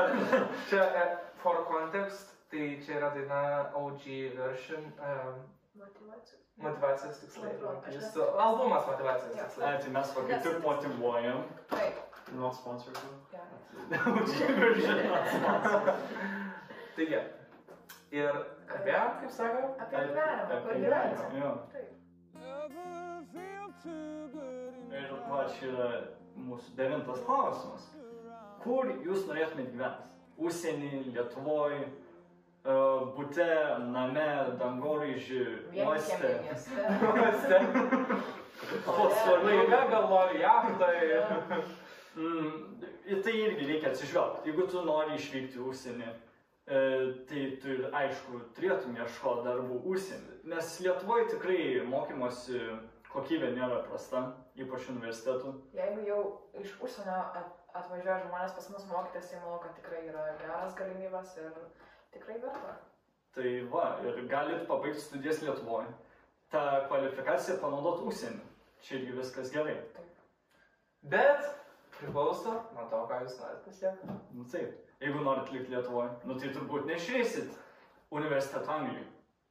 [0.68, 1.06] Čia e,
[1.42, 3.40] for context, tai čia yra daina
[3.74, 4.04] OG
[4.36, 4.84] version.
[5.00, 5.40] Um,
[5.74, 6.40] Motivacijos.
[6.60, 7.52] motivacijos tikslai.
[7.96, 9.42] Jūsų albumas motivacijos Jo.
[9.48, 9.66] tikslai.
[9.72, 11.40] Ai, tai mes va kaip tik motivuojam.
[11.72, 11.96] Taip,
[12.36, 12.96] Not sponsored.
[12.96, 13.32] though.
[14.38, 15.96] gerai.
[16.96, 17.20] Taigi.
[18.12, 18.36] Ir
[18.68, 21.40] kalbėjom, kaip sakau, Apie gyvenimą, gyventi.
[21.40, 21.50] Jo.
[21.72, 21.88] Taip.
[25.42, 25.86] Va, čia yra
[26.38, 27.86] mūsų devintas klausimas.
[28.62, 30.04] Kur jūs norėtumėte gyventi?
[30.42, 31.88] Užsienį, Lietuvoje,
[33.16, 33.48] bute,
[33.90, 34.28] name,
[34.60, 35.40] dangoraižį,
[35.82, 36.30] uoste.
[36.46, 37.58] Mieste.
[39.48, 40.94] laive galvoju, jachtai.
[42.12, 44.50] Mm, į tai irgi reikia atsižvelgti.
[44.52, 46.80] Jeigu tu nori išvykti į užsienį, e,
[47.28, 50.40] tai tu ir aišku turėtum ieškoti darbų užsienį.
[50.54, 52.62] Nes Lietuvoje tikrai mokymosi
[53.12, 54.22] kokybė nėra prasta,
[54.56, 55.52] ypač universitetų.
[55.76, 56.20] Jeigu jau
[56.62, 61.36] iš užsienio at- atvažiuoja žmonės pas mus mokytis, tai manau, kad tikrai yra geras galimybės
[61.40, 61.52] ir
[62.12, 62.76] tikrai verta.
[63.34, 65.88] Tai va, ir galit pabaigti studijas Lietuvoje,
[66.52, 68.42] tą kvalifikaciją panaudoti užsienį.
[68.82, 69.76] Čia irgi viskas gerai.
[71.02, 71.46] Bet
[71.98, 74.16] priklauso nuo to, ką jūs norite pasiekti.
[74.36, 77.56] Nu taip, jeigu norit likti Lietuvoje, nu tai turbūt neišreisit
[78.10, 79.08] universiteto Anglijoje.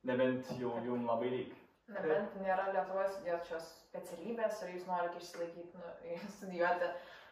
[0.10, 1.61] Nebent jau jums labai reikia.
[1.92, 5.94] Nebent nėra Lietuvos studijuočios specialybės ir jūs norite išsilaikyti, nu,
[6.38, 6.92] studijuoti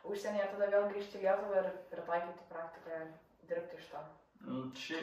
[0.09, 3.01] užsienyje, tada vėl grįžti į Lietuvą ir pritaikyti praktiką,
[3.49, 4.03] dirbti iš to.
[4.45, 5.01] Mm, Čia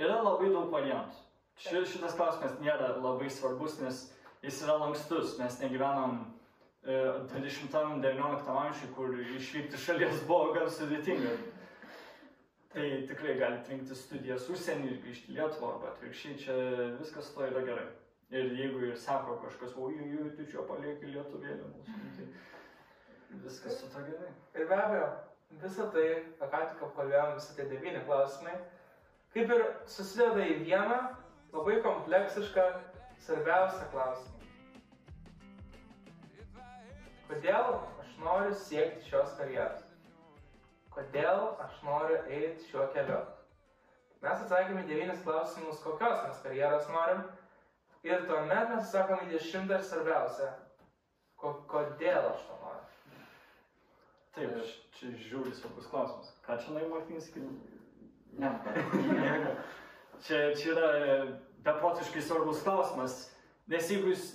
[0.00, 1.22] yra labai daug variantų.
[1.60, 4.00] Ši, šitas klausimas nėra labai svarbus, nes
[4.42, 5.36] jis yra lankstus.
[5.38, 6.16] Mes negyvenam
[6.82, 6.96] e,
[7.30, 11.36] 20-19 amžiuje, kur išvykti iš šalies buvo gan sudėtinga.
[12.74, 16.56] Tai tikrai galite rinkti studijas užsienį ir grįžti į Lietuvą, arba atvirkščiai čia
[16.98, 17.86] viskas to yra gerai.
[18.34, 23.42] Ir jeigu ir sako kažkas, oi, oi, oi, tu čia palieki lietuvėlį mūsų, nu tai
[23.44, 24.32] viskas su to gerai.
[24.58, 25.10] Ir be abejo,
[25.62, 26.06] visą tai,
[26.40, 28.56] ką tik apkalbėjom, visi tie devyni klausimai,
[29.36, 29.64] kaip ir
[29.96, 30.98] susideda į vieną
[31.54, 32.64] labai kompleksišką,
[33.26, 34.34] svarbiausią klausimą.
[37.28, 37.70] Kodėl
[38.02, 39.86] aš noriu siekti šios karjeros?
[40.94, 43.22] Kodėl aš noriu eiti šiuo keliu?
[44.24, 47.24] Mes atsakėme devynis klausimus, kokios mes karjeros norim.
[48.04, 50.48] Ir tuomet mes atsakome į dešimtą ir svarbiausią.
[51.40, 52.82] Ko, kodėl aš to noriu?
[54.34, 56.32] Taip, š- čia žiūri svarbus klausimas.
[56.44, 57.46] Ką čia nai Martinis sakė?
[58.42, 58.50] Ne.
[60.26, 60.90] čia, čia yra
[61.64, 63.16] beprotiškai svarbus klausimas,
[63.72, 64.26] nes jeigu jūs,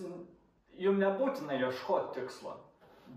[0.80, 2.56] jums nebūtina ieškoti tikslo,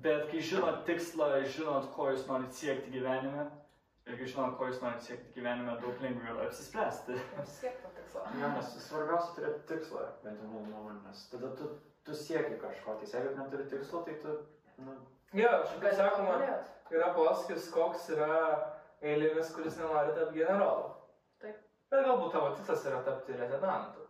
[0.05, 3.47] bet kai žinot tikslą, žinot, ko jūs norite siekti gyvenime,
[4.07, 7.17] ir kai žinot, ko jūs norite siekti gyvenime, daug lengviau yra apsispręsti.
[7.59, 8.27] Siekti tikslo.
[8.41, 11.71] Jo, nes svarbiausia turėti tikslą, bent jau mano nuomonė, nes tada tu,
[12.07, 14.37] tu sieki kažko, tai jeigu neturi tikslo, tai tu,
[14.83, 14.97] nu,
[15.33, 16.33] Jo, šiaip kaip Gali sakoma,
[16.93, 18.33] yra posakis, koks yra
[19.01, 20.91] eilinis, kuris nenori tapti generolu.
[21.41, 21.63] Taip.
[21.89, 24.05] Bet galbūt tavo tikslas yra tapti leitenantu.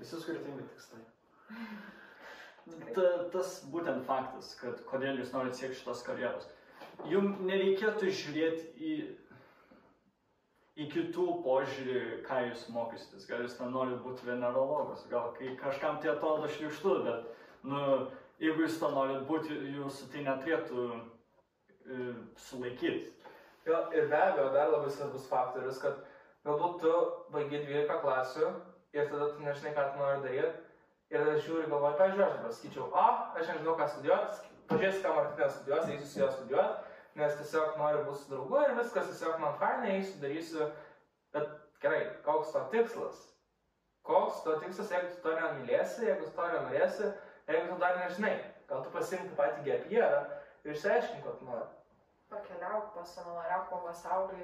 [0.00, 1.02] visi skirtingi tikslai.
[2.94, 6.46] Ta, tas būtent faktas, kad kodėl jūs norite siekti šitos karjeros.
[7.08, 8.94] Jums nereikėtų žiūrėti į,
[10.80, 13.26] į kitų požiūrį, ką jūs mokysitės.
[13.28, 17.30] Gal jūs ten norite būti venerologas, gal kai kažkam tai atrodo šliukštu, bet
[17.70, 17.80] nu,
[18.42, 22.12] jeigu jūs to norite būti, jūsų tai neturėtų e,
[22.48, 23.10] sulaikyti.
[23.68, 25.98] Jo, ir be abejo, dar labai svarbus faktorius, kad
[26.46, 26.92] galbūt tu
[27.32, 28.52] baigi 12 klasių
[28.96, 30.68] ir tada tu nežinai, ką tu nori daryti.
[31.10, 35.14] Ir tada žiūri, galvoji, pažiūrėjau, aš dabar sakyčiau, a, aš nežinau, ką studijuoti, pažiūrėsiu, ką
[35.16, 39.40] Martinas studijuos, eisiu su juo studijuoti, nes tiesiog noriu būti su draugu ir viskas tiesiog
[39.42, 40.68] man fainai, eisiu, darysiu.
[41.34, 41.50] Bet
[41.82, 43.26] gerai, koks to tikslas?
[44.06, 47.10] Koks to tikslas, jeigu tu to nemylėsi, jeigu tu to nenorėsi,
[47.50, 48.32] jeigu tu dar nežinai,
[48.70, 50.24] gal tu pasimti patį gepjerą
[50.64, 51.68] ir išsiaiškink, ko tu nori.
[52.30, 54.42] Pakeliauk, pasavanoriauk po pasaulį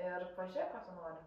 [0.00, 1.24] ir pažiūrėk, ką tu nori.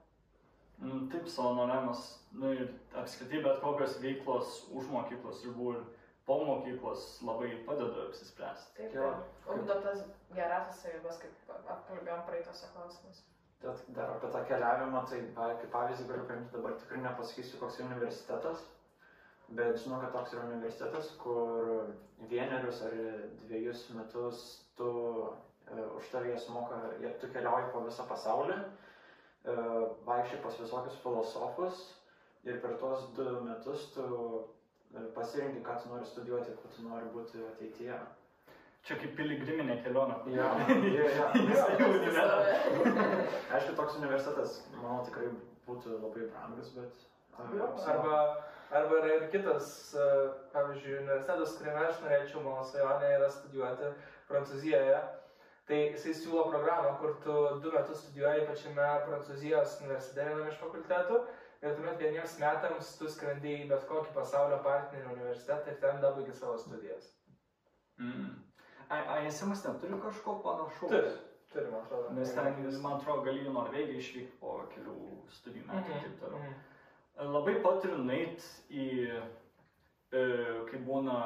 [0.80, 2.04] Mm, Taip, savanoriavimas,
[2.40, 5.82] nu ir apskritai bet kokios veiklos už mokyklos ribų ir
[6.30, 8.88] po mokyklos labai padeda apsispręsti.
[8.94, 9.28] Taip.
[9.50, 10.04] Ugdo tas
[10.38, 13.24] gerasias savybės, kaip apkalbėjom praeitose klausimuose.
[13.64, 18.62] Bet dar apie tą keliavimą, tai kaip pavyzdį galiu paimti dabar tikrai nepasakysiu, koks universitetas.
[19.58, 21.90] Bet žinau, kad toks yra universitetas, kur
[22.30, 22.94] vienerius ar
[23.48, 24.44] dviejus metus
[24.78, 24.92] tu
[25.26, 29.58] e, už tavę jie sumoka, jie tu keliauji po visą pasaulį, e,
[30.06, 31.82] vaikščiai pas visokius filosofus
[32.46, 34.06] ir per tuos du metus tu
[34.94, 38.00] pasirinkai, ką tu nori studijuoti, kuo tu nori būti ateityje.
[38.88, 40.16] Čia kaip piligriminė kelionė.
[40.34, 41.26] Ja, ja, ja.
[41.36, 43.18] Visą jų universitetą.
[43.58, 45.30] Aišku, toks universitetas, manau, tikrai
[45.68, 47.06] būtų labai brangus, bet...
[47.56, 47.68] Jo.
[47.88, 48.16] Arba,
[48.76, 50.08] arba yra ir kitas, e,
[50.56, 53.94] pavyzdžiui, universitetas, kuriame aš norėčiau, mano svajonė yra studijuoti
[54.32, 54.98] Prancūzijoje.
[55.70, 61.20] Tai jisai siūlo programą, kur tu du metus studijuoji pačiame Prancūzijos universitete viename iš fakultetų
[61.62, 66.34] ir tuomet vieniems metams tu skrendi į bet kokį pasaulio partnerių universitetą ir ten dabaigi
[66.38, 67.10] savo studijas.
[68.00, 68.30] Mm.
[69.28, 70.90] ISMS neturi kažko panašaus.
[70.90, 71.12] Turi,
[71.54, 72.14] turi, man atrodo.
[72.16, 74.96] Nes ten, man atrodo, gali į Norvegiją išvykti po kelių
[75.36, 76.40] studijų metų ir Mhm, taip toliau.
[76.40, 77.34] mhm.
[77.36, 78.88] Labai patariu nueiti į,
[80.16, 80.24] e,
[80.72, 81.18] kai būna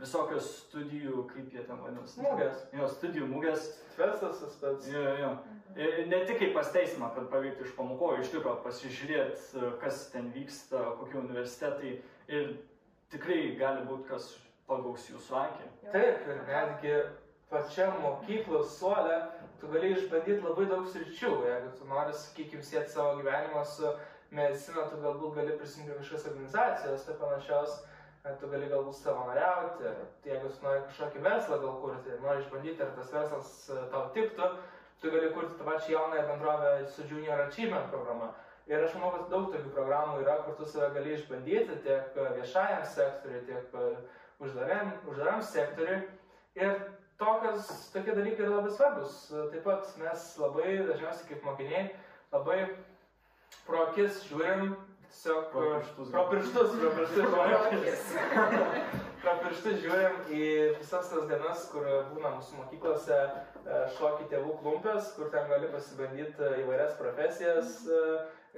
[0.00, 2.22] visokios studijų, kaip jie ten vadinasi.
[2.24, 2.64] Mugės.
[2.76, 3.68] Jo, studijų mugės.
[3.96, 4.88] Tvestas tas pats.
[4.92, 5.30] Jo, jo.
[5.76, 10.30] Ir Ne tik kaip pasteisimą, kad pavyktų iš pamokų, o iš tikrųjų pasižiūrėti, kas ten
[10.32, 11.98] vyksta, kokie universitetai.
[12.32, 12.54] Ir
[13.12, 14.30] tikrai gali būti, kas
[14.68, 15.68] pagaus jūsų akį.
[15.92, 16.94] Taip, ir netgi
[17.52, 19.20] pačiam mokyklos suole
[19.60, 21.32] tu gali išbandyti labai daug sričių.
[21.46, 23.92] Jeigu tu nori, sakykime, sėti savo gyvenimą su
[24.34, 27.76] medicina, tu galbūt gali prisijungti prie kažkokios organizacijos, tai panašios,
[28.26, 29.92] e, tu gali galbūt savanoriauti.
[30.22, 34.08] Tai jeigu tu nori kažkokį verslą gal kurti, nori išbandyti, ar tas verslas e, tau
[34.16, 34.50] tiktų,
[35.02, 38.32] tu gali kurti tą pačią jaunąją bendrovę su Junior Achievement programa.
[38.66, 42.28] Ir aš manau, kad daug tokių programų yra, kur tu save gali išbandyti tiek e,
[42.40, 43.92] viešajam sektoriui, tiek e,
[44.42, 46.00] uždariam, uždaram sektoriui.
[46.58, 46.72] Ir
[47.20, 49.14] tokios, tokie dalykai yra labai svarbus.
[49.52, 51.86] Taip pat mes labai dažniausiai kaip mokiniai
[52.32, 52.58] labai
[53.66, 54.74] pro akis žiūrim,
[55.16, 56.10] tiesiog Pro pirštus.
[56.12, 58.02] pro pirštus, pro pirštus, pro Akis.
[59.22, 60.42] pro pirštus žiūrim į
[60.78, 66.42] visas tas dienas, kur būna mūsų mokyklose e, šoki tėvų klumpės, kur ten gali pasibandyti
[66.44, 68.02] e, įvairias profesijas e,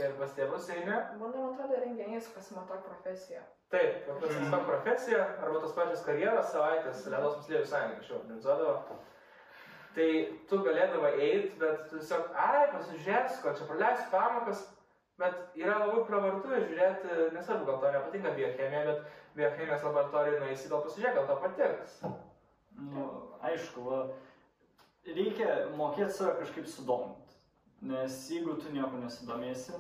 [0.02, 0.90] ir pas tėvus eini.
[1.20, 3.44] Man man atrodo renginys pasimato profesiją.
[3.72, 4.48] Taip, Mhm.
[4.48, 4.64] mm.
[4.66, 8.98] profesija arba tos pačios karjeros savaitės, Lietuvos moksleivių sąjunga anksčiau organizuodavo.
[9.98, 10.08] Tai
[10.48, 14.62] tu galėdavai eiti, bet tu tiesiog, ai, pasižiūrėsiu, ko čia praleisiu pamokas,
[15.18, 20.85] bet yra labai pravartu žiūrėti, nesvarbu, gal tau nepatinka biochemija, bet biochemijos laboratorijai nueisi, gal
[20.87, 22.00] pasižiūrėk, gal tau patiks.
[22.78, 23.07] Nu,
[23.48, 24.02] aišku, va,
[25.09, 27.38] reikia mokėti save kažkaip sudominti.
[27.88, 29.74] Nes jeigu tu nieko nesidomėsi,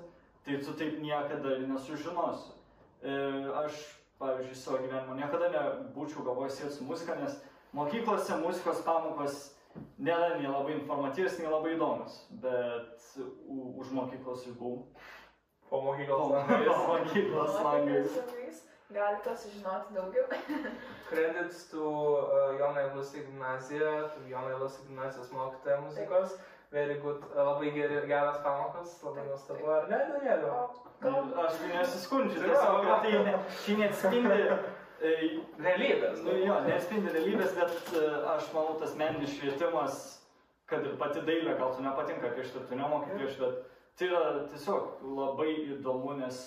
[0.46, 2.54] tai tu taip niekada ir nesužinosi.
[3.02, 3.14] E,
[3.62, 3.78] aš,
[4.18, 7.38] pavyzdžiui, savo gyvenimo niekada nebūčiau galvojęs sėti su muzika, nes
[7.76, 9.38] mokyklose muzikos pamokos
[9.98, 12.16] nėra nei labai informatyvus, nei labai įdomus.
[12.42, 14.74] Bet už mokyklos ribų.
[15.70, 16.86] Po mokyklos Po langais.
[16.88, 18.18] mokyklos langais.
[18.90, 20.24] Galite sužinoti daugiau.
[21.10, 26.38] Credits to uh, Jonai Lusai gimnazija, to Jonai Lusai gimnazijos mokytoja muzikos.
[26.72, 30.52] Very good, uh, labai geri ir geras pamokas, labai Taip, nuostabu, ar ne, Danieliu?
[31.44, 32.98] Aš tai nesiskundžiu, tiesiog va.
[33.04, 33.34] tai, ne,
[33.66, 34.40] tai neatspindi
[35.64, 36.22] Realybės.
[36.26, 38.04] Nu jo, neatspindi realybės, bet e,
[38.34, 39.98] aš manau, tas meninis švietimas,
[40.68, 43.54] kad ir pati dailė, gal tu nepatinka piešti, tu nemoki piešti, bet
[43.98, 46.38] tai yra tiesiog labai įdomu, nes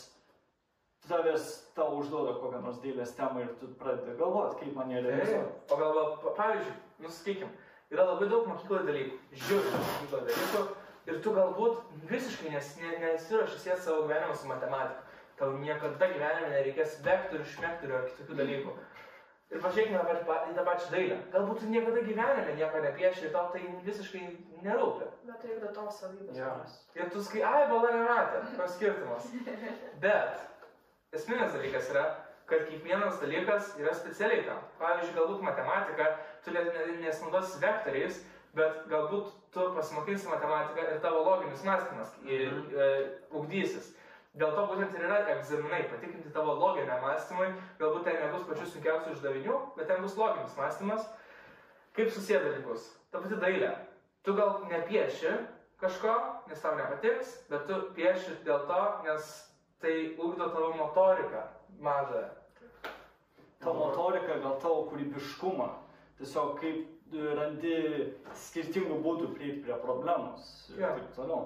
[1.09, 5.55] tavęs tau užduoda kokią nors dailės temą ir tu pradedi galvoti, kaip man ją realizuoti.
[5.73, 7.49] O gal, pa- pavyzdžiui, nusakykim,
[7.91, 10.63] yra labai daug mokykloje dalykų, žiūri mokykloje dalykų
[11.11, 11.79] ir tu galbūt
[12.11, 15.07] visiškai nes, ne, nesiruoši sėti savo gyvenimą su matematika.
[15.41, 18.73] Tau niekada gyvenime nereikės vektorių, šmektorių ar kitokių dalykų.
[19.51, 19.99] Ir pažiūrėkime
[20.51, 21.17] į tą pačią dailę.
[21.33, 24.21] Galbūt tu niekada gyvenime nieko nepieši ir tau tai visiškai
[24.63, 25.07] nerūpi.
[25.27, 26.37] Bet tai ugdo tavo savybės.
[26.39, 26.51] Jo.
[26.95, 29.27] Ir tu skai, ai, bala nematė, koks skirtumas.
[30.05, 30.39] Bet
[31.19, 32.05] esminis dalykas yra,
[32.47, 34.63] kad kiekvienas dalykas yra specialiai tam.
[34.79, 36.07] Pavyzdžiui, galbūt matematika,
[36.45, 38.21] tu ne- ne- nesinaudosi vektoriais,
[38.55, 42.57] bet galbūt tu pasimokysi matematiką ir tavo loginis mąstymas Mhm.
[42.71, 43.11] mhm.
[43.39, 43.91] ugdysis.
[44.39, 47.49] Dėl to būtent ir yra egzaminai, patikrinti tavo loginę mąstymui,
[47.81, 51.07] galbūt ten nebus pačių sunkiausių uždavinių, bet ten bus loginis mąstymas.
[51.97, 52.85] Kaip susiję dalykus?
[53.11, 53.73] Ta pati dailė.
[54.23, 55.33] Tu gal nepieši
[55.81, 56.13] kažko,
[56.47, 59.33] nes tau nepatiks, bet tu pieši dėl to, nes
[59.83, 61.43] tai ugdo tavo motoriką
[61.83, 62.23] mažą.
[63.61, 65.67] Ta motorika, gal tavo kūrybiškumą,
[66.21, 66.87] tiesiog kaip
[67.35, 67.75] randi
[68.45, 70.93] skirtingų būdų prieiti prie problemos ir Jo.
[70.95, 71.41] taip toliau.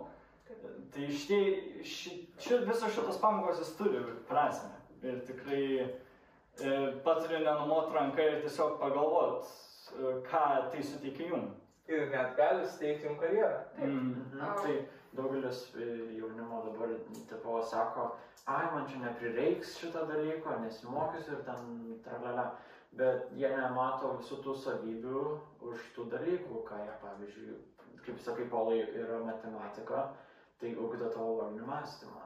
[0.95, 4.71] Tai šitie, ši, ši, visos šitos pamokos jis turi prasme.
[5.03, 5.87] Ir tikrai e,
[7.05, 9.49] patariu nenumot ranką ir tiesiog pagalvot,
[9.91, 11.49] e, ką tai suteikia jum.
[11.91, 13.57] Ir net gali suteikti jums karjerą.
[13.79, 13.97] Mm.
[13.97, 14.61] Mhm.
[14.61, 14.75] Tai
[15.17, 16.93] daugelis e, jaunimo dabar
[17.29, 18.07] tipo sako,
[18.45, 22.49] ai, man čia neprireiks šito dalyko, nesimokysiu ir ten tralelė.
[22.95, 25.23] Bet jie nemato visų tų savybių
[25.67, 27.57] už tų dalykų, ką jie, pavyzdžiui,
[28.05, 30.05] kaip sakai, polai yra matematika,
[30.61, 32.23] tai ugdo tavo loginį mąstymą.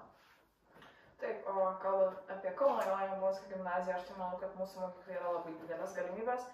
[1.19, 5.33] Taip, o kalbant apie Kauno Jono Jablonskio gimnaziją, aš tai manau, kad mūsų mokykla yra
[5.35, 6.45] labai didelės galimybės.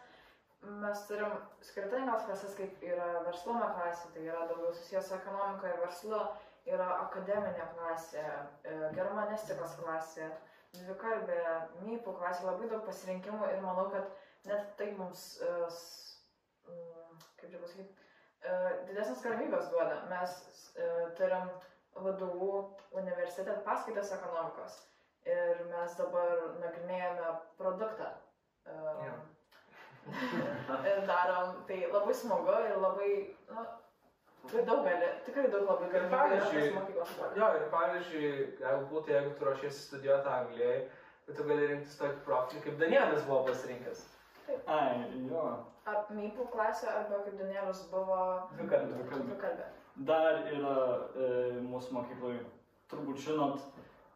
[0.81, 1.35] Mes turim
[1.67, 6.21] skirtingas klases, kaip yra verslumo klasė, tai yra daugiau susijęs su ekonomika ir verslu,
[6.65, 8.23] yra akademinė klasė,
[8.65, 10.31] e, germanistikos klasė,
[10.79, 11.41] dvikalbė,
[11.85, 14.09] mypų klasė, labai daug pasirinkimų ir manau, kad
[14.49, 15.51] net tai mums, e,
[16.65, 18.04] kaip čia pasakyti,
[18.89, 20.01] didesnės galimybės duoda.
[20.11, 20.35] Mes
[20.75, 21.49] e, turim
[21.95, 22.51] vadovų
[22.99, 24.81] universitete paskaitas ekonomikos
[25.25, 27.31] ir mes dabar nagrinėjame
[27.61, 28.11] produktą.
[28.65, 29.15] E, Jo.
[30.89, 33.11] ir darom, tai labai smagu ir labai,
[33.49, 33.63] nu,
[34.53, 36.67] daug gali, tikrai daug labai yra pavyzdžiui,
[37.39, 38.29] jo, ir pavyzdžiui,
[38.59, 40.83] galbūt jeigu tu ruošiesi studijuoti Anglijoje,
[41.25, 44.03] tai tu gali rinktis tokį profilį, kaip Danielis buvo pasirinkęs.
[44.67, 45.43] Ai, jo.
[45.85, 48.15] Ar mypų klasė, arba kaip Danielis buvo
[48.57, 49.03] Dvikalbė.
[49.27, 49.65] dvikalbė.
[50.07, 50.77] Dar yra
[51.15, 51.27] e,
[51.63, 52.39] mūsų mokykloje,
[52.91, 53.61] turbūt žinot,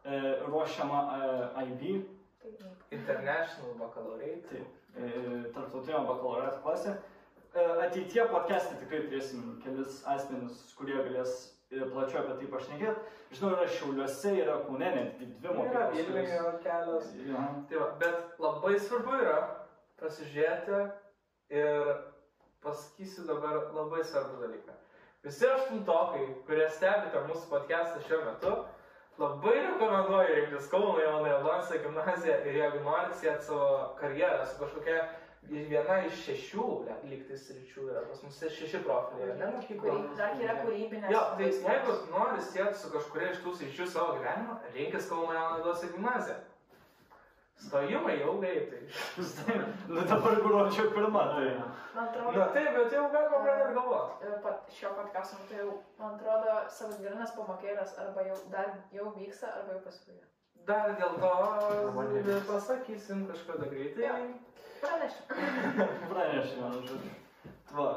[0.04, 1.84] e, ruošiama e, IB,
[2.40, 2.74] Tai mypų.
[2.96, 4.42] International Baccalaureate.
[4.50, 4.60] tai
[4.96, 6.96] e, tarptautinio bakalaureato klasė.
[7.54, 11.36] E, ateitie podcast'e tikrai turėsim kelis asmenis, kurie galės
[11.70, 13.16] e, plačiau apie tai pašnekėti.
[13.30, 15.96] Žinau, yra Šiauliuose, yra Kaune, netgi dvi Yra mokyklos.
[15.96, 17.10] Vilniuje kelios.
[17.30, 17.46] Ja.
[17.70, 19.38] Tai va, bet labai svarbu yra
[20.00, 20.80] pasižiūrėti
[21.60, 21.94] ir
[22.64, 24.74] pasakysiu dabar labai svarbų dalyką.
[25.24, 28.52] Visi aštuntokai, kurie stebite mūsų podcastą šiuo metu,
[29.20, 33.66] labai rekomenduoju rinktis Kauno Jono Jablonskio gimnaziją ir jeigu norit sieti savo
[34.00, 35.02] karjerą su kažkokia
[35.50, 36.64] viena iš šešių
[37.10, 39.46] lygtais ryčių yra pas mus šeši profiliai, ne?
[39.80, 41.12] Kūry- Dar yra kūrybinės.
[41.12, 45.56] Jo, tai jeigu nori sieti su kažkuria iš tų sričių savo gyvenimą, rinkis Kauno Jono
[45.58, 46.36] Jablonskio gimnaziją.
[47.60, 48.80] Stojimai jau greitai.
[49.92, 51.50] nu dabar gruodžio pirmą, tai.
[51.94, 54.30] Man atrodo, Na taip, bet jau galima pradėti galvoti.
[54.44, 59.76] pat šio podcast'o metu jau, man atrodo, savaitgalinės pamokėlės arba jau dar jau vyksta, arba
[59.76, 60.24] jau pasibaigė.
[60.70, 61.32] Dar dėl to
[62.48, 64.06] pasakysim kažkada greitai.
[64.06, 64.14] Jo.
[64.80, 65.22] Pranešiu.
[66.10, 67.12] Pranešė, man žodžiu.
[67.76, 67.88] Va,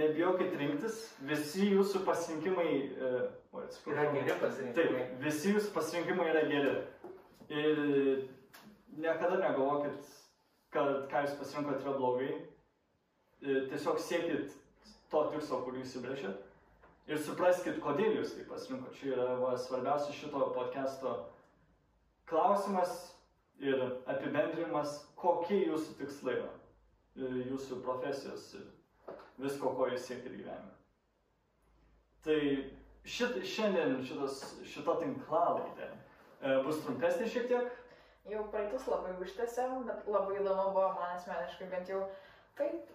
[0.00, 2.72] nebijokit rinktis, visi jūsų pasirinkimai...
[2.98, 3.12] E,
[3.54, 3.94] oi, atsiprašau.
[3.94, 5.04] Yra geri pasirinkimai.
[5.04, 6.74] Taip, visi jūsų pasirinkimai yra geri.
[7.48, 7.78] Ir
[8.98, 10.12] niekada negalvokit,
[10.74, 12.30] kad ką jūs pasirinkot yra blogai.
[13.42, 14.54] E, Tiesiog siekit
[15.12, 16.44] to tikslo, kurį įsibrėžėt.
[17.08, 18.96] Ir supraskit, kodėl jūs tai pasirinkot.
[18.98, 21.14] Čia yra va, svarbiausia šito podcast'o
[22.28, 23.14] klausimas
[23.64, 26.50] ir apibendrimas, kokie jūsų tikslai yra.
[27.18, 28.66] E, Jūsų profesijos ir
[29.42, 30.74] visko, ko jūs siekit gyvenime.
[32.26, 32.38] Tai
[33.08, 37.70] šit, šiandien šitas, šita tinklalaidė e, bus trumpesnė šiek tiek.
[38.28, 42.00] Jau praeitus labai užtęsėm, bet labai įdomu buvo man asmeniškai, bent jau
[42.58, 42.90] taip.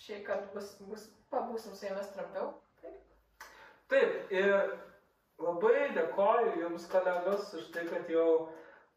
[0.00, 2.54] Šiai, kad bus, bus, pabūsim su jumis trumpiau.
[3.92, 4.54] Taip, ir
[5.42, 8.26] labai dėkoju Jums, kolegos, už tai, kad jau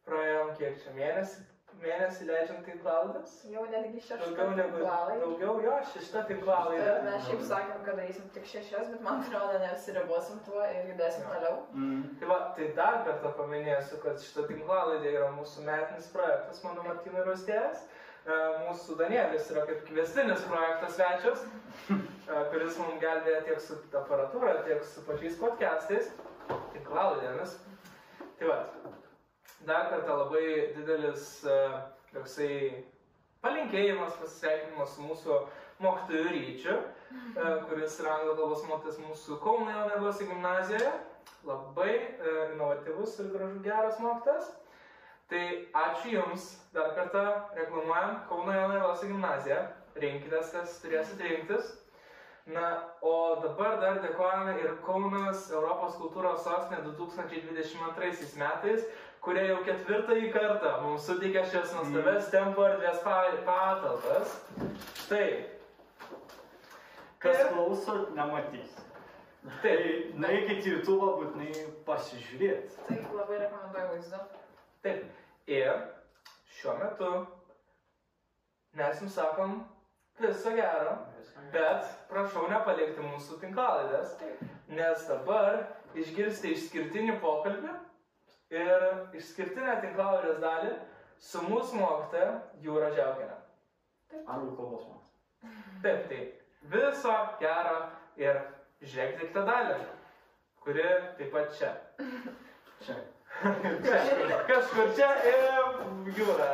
[0.08, 1.44] praėjom kiek čia mėnesį,
[1.82, 3.34] mėnesį leidžiant tinklalaidas.
[3.52, 4.84] Jau netgi šeštą Daugiau negu,
[5.24, 6.94] daugiau jo, šešta tinklalaidė.
[7.08, 11.58] Mes šiaip sakėm, kad darysim tik šešias, bet man atrodo, neapsiribosim tuo ir judėsim toliau.
[11.74, 12.06] Mm.
[12.22, 17.26] Tai, va, tai dar kartą paminėsiu, kad šita tinklalaidė yra mūsų metinis projektas, mano Martino
[17.28, 17.86] Rustėjas.
[18.24, 21.42] Mūsų Danielis yra kaip kvestinis projektas svečias,
[21.92, 21.98] e,
[22.54, 26.08] kuris mums gelbėja tiek su aparatūra, tiek su pačiais podcastais,
[26.72, 27.58] tinklalaidėmis.
[28.40, 28.62] Tai va,
[29.66, 31.58] dar kartą labai didelis e,
[32.14, 32.56] toksai
[33.44, 35.38] palinkėjimas, pasisveikinimas su mūsų
[35.84, 40.92] mokytoju Ryčiu, e, kuris yra anglų kalbos mokytas mūsų Kauno Jaunėvos gimnazijoje.
[41.48, 44.52] Labai e, inovatyvus ir gražus geras mokytas.
[45.32, 45.44] Tai
[45.86, 47.24] ačiū Jums dar kartą
[47.58, 49.64] reklamuojam Kauno Jaunėvos gimnaziją.
[50.04, 51.74] Rinkitės, kas turėsit rinktis.
[52.46, 58.84] Na, o dabar dar dėkojame ir Kaunas Europos kultūros sostinė 2022 metais,
[59.24, 64.34] kurie jau ketvirtąjį kartą mums suteikė šias nuostabes tempo erdvės pa- patalpas.
[65.04, 65.28] Štai.
[67.24, 68.74] Kas Ir- klausot, nematys.
[69.62, 69.78] Taip, Tai
[70.24, 71.54] nueikit į YouTube, būtinai
[71.88, 72.78] pasižiūrėti.
[72.88, 74.20] Tai labai rekomenduoju vaizdu.
[74.84, 75.04] taip.
[75.48, 75.72] Ir
[76.58, 77.10] šiuo metu
[78.74, 79.58] mes jums sakom
[80.20, 80.94] viso gero,
[81.52, 84.14] bet prašau nepalikti mūsų tinklalaidės,
[84.70, 87.74] nes dabar išgirsite išskirtinį pokalbį
[88.54, 88.86] ir
[89.18, 90.74] išskirtinę tinklalaidės dalį
[91.24, 92.34] su mūsų mokytoja
[92.64, 93.40] Jūra Žiaukinė.
[94.24, 95.04] Anglų kalbos mokytojas.
[95.84, 96.22] Taip, tai
[96.74, 97.80] viso gero
[98.22, 98.40] ir
[98.84, 99.80] žiūrėkite kitą dalį,
[100.64, 100.86] kuri
[101.18, 101.74] taip pat čia.
[102.86, 103.02] Čia.
[104.48, 106.50] Kažkur čia ir jūra.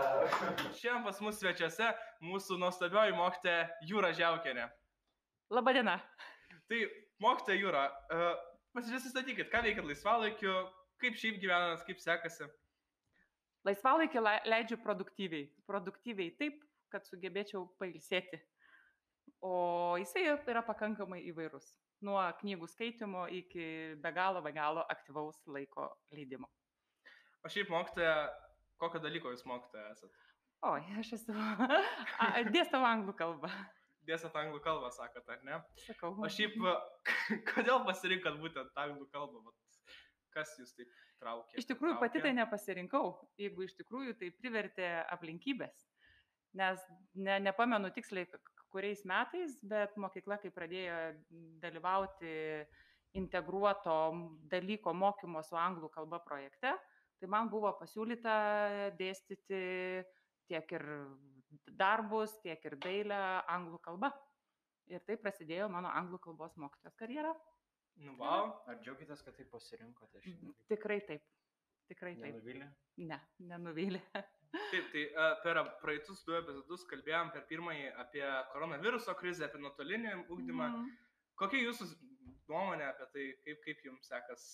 [0.77, 1.91] Šiandien pas mus svečiuose
[2.25, 4.69] mūsų nuostabioji mokytoja Jūra Žiaukienė.
[5.53, 5.97] Labadiena.
[6.69, 6.79] Tai
[7.21, 8.31] mokytoja Jūra, uh,
[8.77, 10.55] pasistatykit, ką veikit laisvalaikiu,
[11.01, 12.47] kaip šiaip gyvenat, kaip sekasi.
[13.67, 15.49] Laisvalaikį le- leidžiu produktyviai.
[15.67, 18.39] Produktyviai taip, kad sugebėčiau pailsėti.
[19.45, 21.67] O jisai yra pakankamai įvairus.
[22.03, 26.47] Nuo knygų skaitimo iki be galo, be galo aktyvaus laiko leidimo.
[27.43, 28.15] O šiaip mokytoja,
[28.79, 30.15] kokio dalyko jūs mokytoja esat?
[30.67, 31.35] Oi, aš esu.
[32.55, 33.51] Dėstau anglų kalbą.
[34.07, 35.59] Dėsat anglų kalbą, sakot, ar ne?
[35.85, 36.15] Sakau.
[36.19, 36.55] O šiaip,
[37.51, 39.43] kodėl pasirinkot būtent anglų kalbą?
[39.45, 39.55] Vat,
[40.33, 41.57] kas jūs taip traukė?
[41.59, 42.07] Iš tikrųjų, traukė?
[42.07, 43.05] pati tai nepasirinkau,
[43.41, 45.87] jeigu iš tikrųjų tai privertė aplinkybės.
[46.59, 46.81] Nes
[47.13, 48.27] ne, nepamenu tiksliai,
[48.73, 50.99] kuriais metais, bet mokykla, kai pradėjo
[51.61, 52.31] dalyvauti
[53.17, 53.97] integruoto
[54.49, 56.75] dalyko mokymo su anglų kalba projekte,
[57.19, 58.33] tai man buvo pasiūlyta
[58.99, 59.61] dėstyti
[60.49, 60.85] tiek ir
[61.79, 63.19] darbus, tiek ir dailę
[63.49, 64.11] anglų kalba.
[64.89, 67.33] Ir tai prasidėjo mano anglų kalbos mokytojos karjera.
[68.05, 68.53] Nu, wow.
[68.69, 70.55] Ar džiaugitės, kad tai pasirinkote šiandien?
[70.71, 71.23] Tikrai taip.
[71.89, 72.35] Tikrai taip.
[72.35, 72.67] Nenuvylė?
[73.09, 73.17] Ne,
[73.49, 74.01] nenuvylė.
[74.71, 78.23] Taip, tai uh, per praeitus du epizodus kalbėjom per pirmąjį apie
[78.53, 80.69] koronaviruso krizę, apie nuotolinį ugdymą.
[80.71, 80.87] Mhm.
[81.37, 81.85] Kokia jūsų
[82.49, 84.45] nuomonė apie tai, kaip, kaip jums sekas,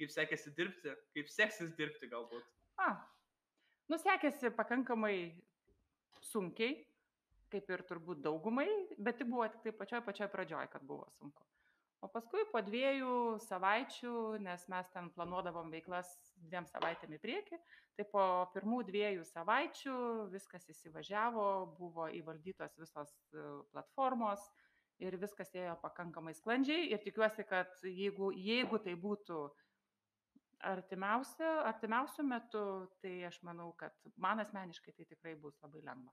[0.00, 2.50] kaip sekėsi dirbti, kaip seksis dirbti galbūt?
[2.82, 2.90] A,
[3.94, 5.16] nusekėsi pakankamai
[6.32, 6.80] sunkiai,
[7.54, 8.66] kaip ir turbūt daugumai,
[8.98, 11.46] bet tai buvo tik tai pačioj pačioj pradžioj, kad buvo sunku.
[12.04, 14.12] O paskui po dviejų savaičių,
[14.44, 16.10] nes mes ten planuodavom veiklas
[16.50, 17.58] dviem savaitėm į priekį,
[17.96, 19.94] tai po pirmų dviejų savaičių
[20.34, 21.46] viskas įsivažiavo,
[21.78, 24.44] buvo įvaldytos visos e, platformos
[25.00, 29.40] ir viskas ėjo pakankamai sklandžiai ir tikiuosi, kad jeigu, jeigu tai būtų
[30.74, 32.66] artimiausiu, artimiausiu metu,
[33.00, 36.12] tai aš manau, kad man asmeniškai tai tikrai bus labai lengva.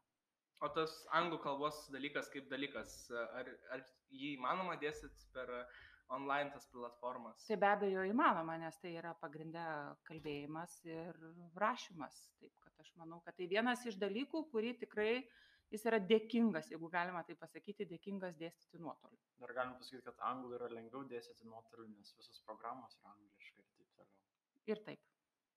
[0.62, 2.94] O tas anglų kalbos dalykas kaip dalykas,
[3.34, 3.82] ar, ar
[4.14, 5.50] jį įmanoma dėsit per
[6.14, 7.48] online tas platformas?
[7.48, 9.64] Tai be abejo įmanoma, nes tai yra pagrindė
[10.06, 11.18] kalbėjimas ir
[11.58, 12.20] rašymas.
[12.42, 15.16] Taip, kad aš manau, kad tai vienas iš dalykų, kurį tikrai
[15.72, 19.18] jis yra dėkingas, jeigu galima tai pasakyti, dėkingas dėstyti nuotoliu.
[19.42, 23.74] Dar galim pasakyti, kad anglų yra lengviau dėstyti nuotoliu, nes visos programos yra angliškai ir
[23.80, 24.22] taip toliau.
[24.70, 25.04] Ir taip.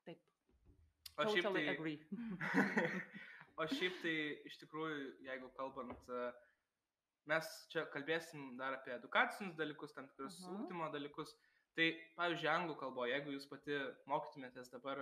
[0.09, 0.27] Taip.
[1.19, 1.99] O šiaip tai, agree.
[3.57, 4.15] o šiaip tai
[4.51, 6.33] iš tikrųjų, jeigu kalbant, e,
[7.31, 10.57] mes čia kalbėsim dar apie edukacinius dalykus, tam tikrus Mhm.
[10.65, 11.35] ūkdymo dalykus.
[11.75, 13.75] Tai, pavyzdžiui, anglų kalbo, jeigu jūs pati
[14.07, 15.01] mokytumėtės dabar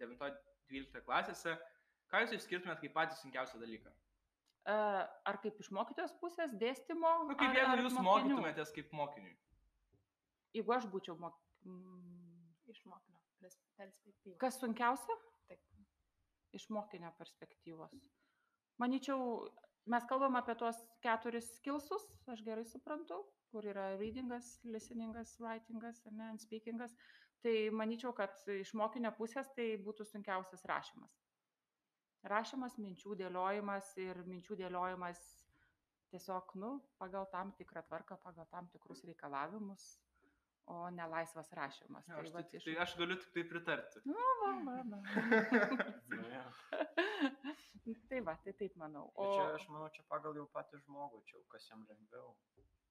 [0.00, 1.54] 9-12 klasėse,
[2.12, 3.92] ką jūs išskirtumėt kaip patį sunkiausią dalyką?
[4.68, 4.72] E,
[5.24, 7.12] Ar kaip iš mokytojos pusės dėstymo?
[7.28, 8.36] Nu, kaip ar, jeigu jūs mokinių?
[8.36, 9.36] mokytumėtės kaip mokiniui?
[10.52, 11.38] Jeigu aš būčiau mok...
[11.64, 12.06] mm,
[12.70, 14.36] Iš mokinio pers- perspektyvos.
[14.38, 15.16] Kas sunkiausia?
[16.56, 17.94] Iš mokinio perspektyvos.
[18.82, 19.46] Manyčiau,
[19.92, 23.20] mes kalbam apie tuos keturis skilsus, aš gerai suprantu,
[23.52, 26.96] kur yra readingas, listeningas, writingas ne, and speakingas.
[27.44, 31.14] Tai manyčiau, kad iš mokinio pusės tai būtų sunkiausias rašymas.
[32.28, 35.22] Rašymas, minčių dėliojimas ir minčių dėliojimas
[36.12, 39.86] tiesiog, nu, pagal tam tikrą tvarką, pagal tam tikrus reikalavimus,
[40.70, 42.06] o ne laisvas rašymas.
[42.08, 44.02] Ja, aš, vat tai, iš- tai aš galiu tik tai pritarti.
[44.06, 45.00] Nu, va, va, va.
[47.84, 49.06] Nu, tai va, tai taip manau.
[49.14, 52.34] O O čia, aš manau, čia pagal jau patį žmogų, čia jau kas jam lengviau.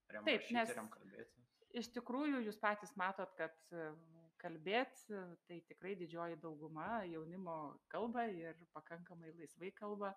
[0.10, 1.44] Jam Taip, rašyti, nes- jam kalbėti.
[1.82, 3.54] iš tikrųjų jūs patys matot, kad
[4.42, 7.58] kalbėti tai tikrai didžioji dauguma jaunimo
[7.94, 10.14] kalba ir pakankamai laisvai kalba,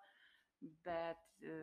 [0.87, 1.57] bet e,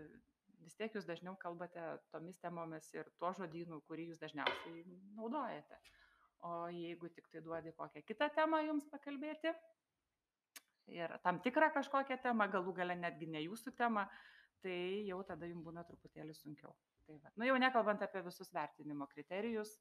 [0.64, 1.82] vis tiek jūs dažniau kalbate
[2.12, 4.84] tomis temomis ir tuo žodynu, kurį jūs dažniausiai
[5.18, 5.80] naudojate.
[6.48, 9.52] O jeigu tik tai duodi kokią kitą temą jums pakalbėti
[10.90, 14.06] ir tam tikrą kažkokią temą, galų gale netgi ne jūsų tema,
[14.64, 16.72] tai jau tada jums būna truputėlį sunkiau.
[17.06, 17.32] Tai va.
[17.36, 19.76] Nu jau nekalbant apie visus vertinimo kriterijus,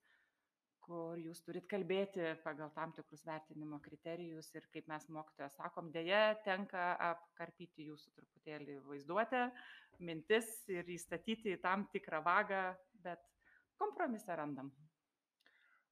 [0.90, 6.40] kur jūs turit kalbėti pagal tam tikrus vertinimo kriterijus ir kaip mes mokytojas sakom, dėja
[6.46, 9.44] tenka apkarpyti jūsų truputėlį vaizduotę,
[10.02, 12.64] mintis ir įstatyti į tam tikrą vagą,
[13.06, 13.22] bet
[13.78, 14.74] kompromisą randam.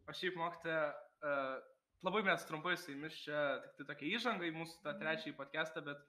[0.08, 1.56] O šiaip mokytoja, uh,
[2.08, 5.84] labai mes trumpai su jumis čia tik tai tokia įžanga į mūsų tą trečiąjį podcastą,
[5.86, 6.02] bet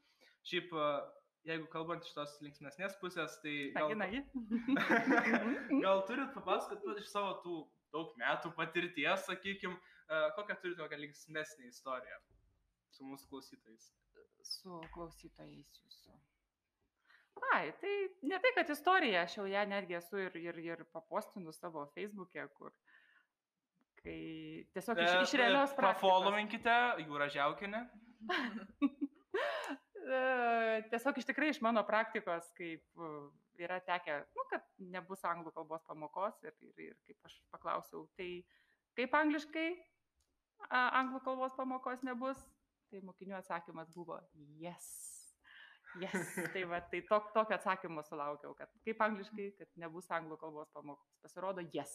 [0.49, 1.03] šiaip, uh,
[1.49, 5.81] jeigu kalbant iš tos linksmėsnės pusės, tai gal, Nagi, nagi.
[5.85, 7.59] gal turit papasakot iš savo tų
[7.95, 12.21] daug metų patirties, sakykim, uh, kokią turite kokią linksmesnę istoriją
[12.97, 13.93] su mūsų klausytojais.
[14.49, 16.15] Su klausytojais jūsų.
[17.55, 17.93] Ai, tai
[18.27, 22.49] ne tai, kad istorija, aš jau ją netgi esu ir, ir, ir papostinu savo Facebook'e,
[22.59, 22.75] kur
[24.09, 26.01] visiškai, tiesiog iš, iš realios praktikos.
[26.01, 27.85] Prafollowinkite Jūra Žiaukinė.
[30.09, 30.19] E,
[30.89, 33.09] Tiesiog iš tikrai iš mano praktikos, kaip e,
[33.67, 38.31] yra tekę, nu, kad nebus anglų kalbos pamokos ir, ir, ir kaip aš paklausiau, tai
[38.99, 39.69] kaip angliškai
[40.69, 42.41] a, anglų kalbos pamokos nebus,
[42.93, 44.21] tai mokinių atsakymas buvo
[44.63, 44.91] yes.
[45.99, 46.35] Yes.
[46.53, 51.15] Tai va, tai tok, tokio atsakymo sulaukiau, kad kaip angliškai, kad nebus anglų kalbos pamokos.
[51.25, 51.95] Pasirodo, yes.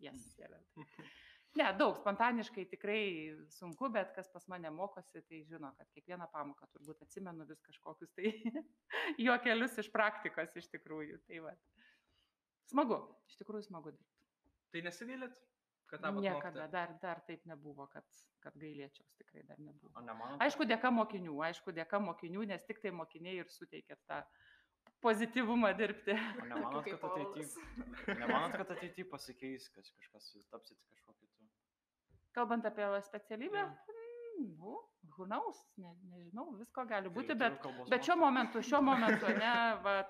[0.00, 0.24] Yes.
[0.40, 0.58] Yra.
[1.54, 3.02] Ne, daug, spontaniškai tikrai
[3.54, 8.10] sunku, bet kas pas mane mokosi, tai žino, kad kiekvieną pamoką turbūt atsimenu vis kažkokius
[8.16, 8.32] tai
[9.26, 11.20] juokelius iš praktikos iš tikrųjų.
[11.28, 11.54] Tai va.
[12.72, 12.98] Smagu,
[13.30, 14.10] iš tikrųjų smagu dirbti.
[14.74, 15.36] Tai nesigailit,
[15.90, 18.06] kad tapot Niekada, dar, dar taip nebuvo, kad,
[18.42, 19.92] kad gailėčiaus, tikrai dar nebuvo.
[19.94, 24.24] O nemanau, Aišku, dėka mokinių, aišku, dėka mokinių, nes tik tai mokiniai ir suteikėt tą
[25.04, 26.16] pozityvumą dirbti.
[26.42, 27.46] O nemanot, kad ateityje
[28.74, 31.23] ateityje pasikeis, kad kažkas jūs tapsit kažkokiu?
[32.34, 34.78] Kalbant apie specialybę, mm, nu,
[35.26, 37.60] knows, ne, nežinau, visko gali būti, bet,
[37.90, 39.52] bet šiuo momentu, šiuo momentu, ne,
[39.84, 40.00] va,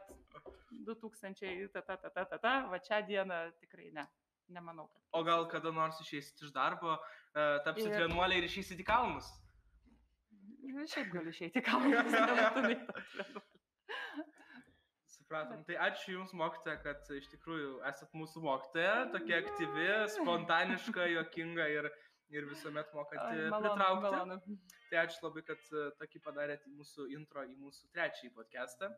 [0.87, 4.07] 2000, ta, ta, ta, ta, ta, ta, va šią dieną tikrai ne,
[4.49, 4.89] nemanau.
[4.89, 6.97] Kad O gal kada nors išeisit iš darbo,
[7.35, 9.29] e, tapsit Ir- vienuoliai ir išeisit į kalnus?
[10.65, 12.09] Nu, Šiaip galiu išeiti į kalnus.
[15.15, 15.63] Supratom.
[15.69, 21.89] Tai ačiū Jums, mokytoja, kad iš tikrųjų esat mūsų mokytoja, tokia aktyvi, spontaniška, jokinga ir,
[22.31, 24.03] ir visuomet mokanti pritraukti.
[24.03, 24.39] malonu.
[24.91, 28.91] Tai ačiū labai, kad e, tokį padarėte mūsų intro į mūsų trečiąjį podcastą.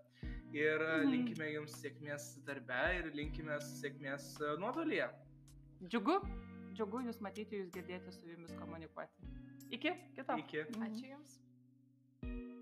[0.53, 1.11] Ir Mhm.
[1.11, 5.09] linkime Jums sėkmės darbe ir linkime sėkmės e, nuotolyje.
[5.89, 6.21] Džiugu,
[6.75, 9.13] džiugu jūs matyti, jūs girdėti su jumis komunikuoti.
[9.71, 10.37] Iki, kito.
[10.39, 10.65] Iki.
[10.71, 10.83] Mhm.
[10.89, 12.56] Ačiū Jums.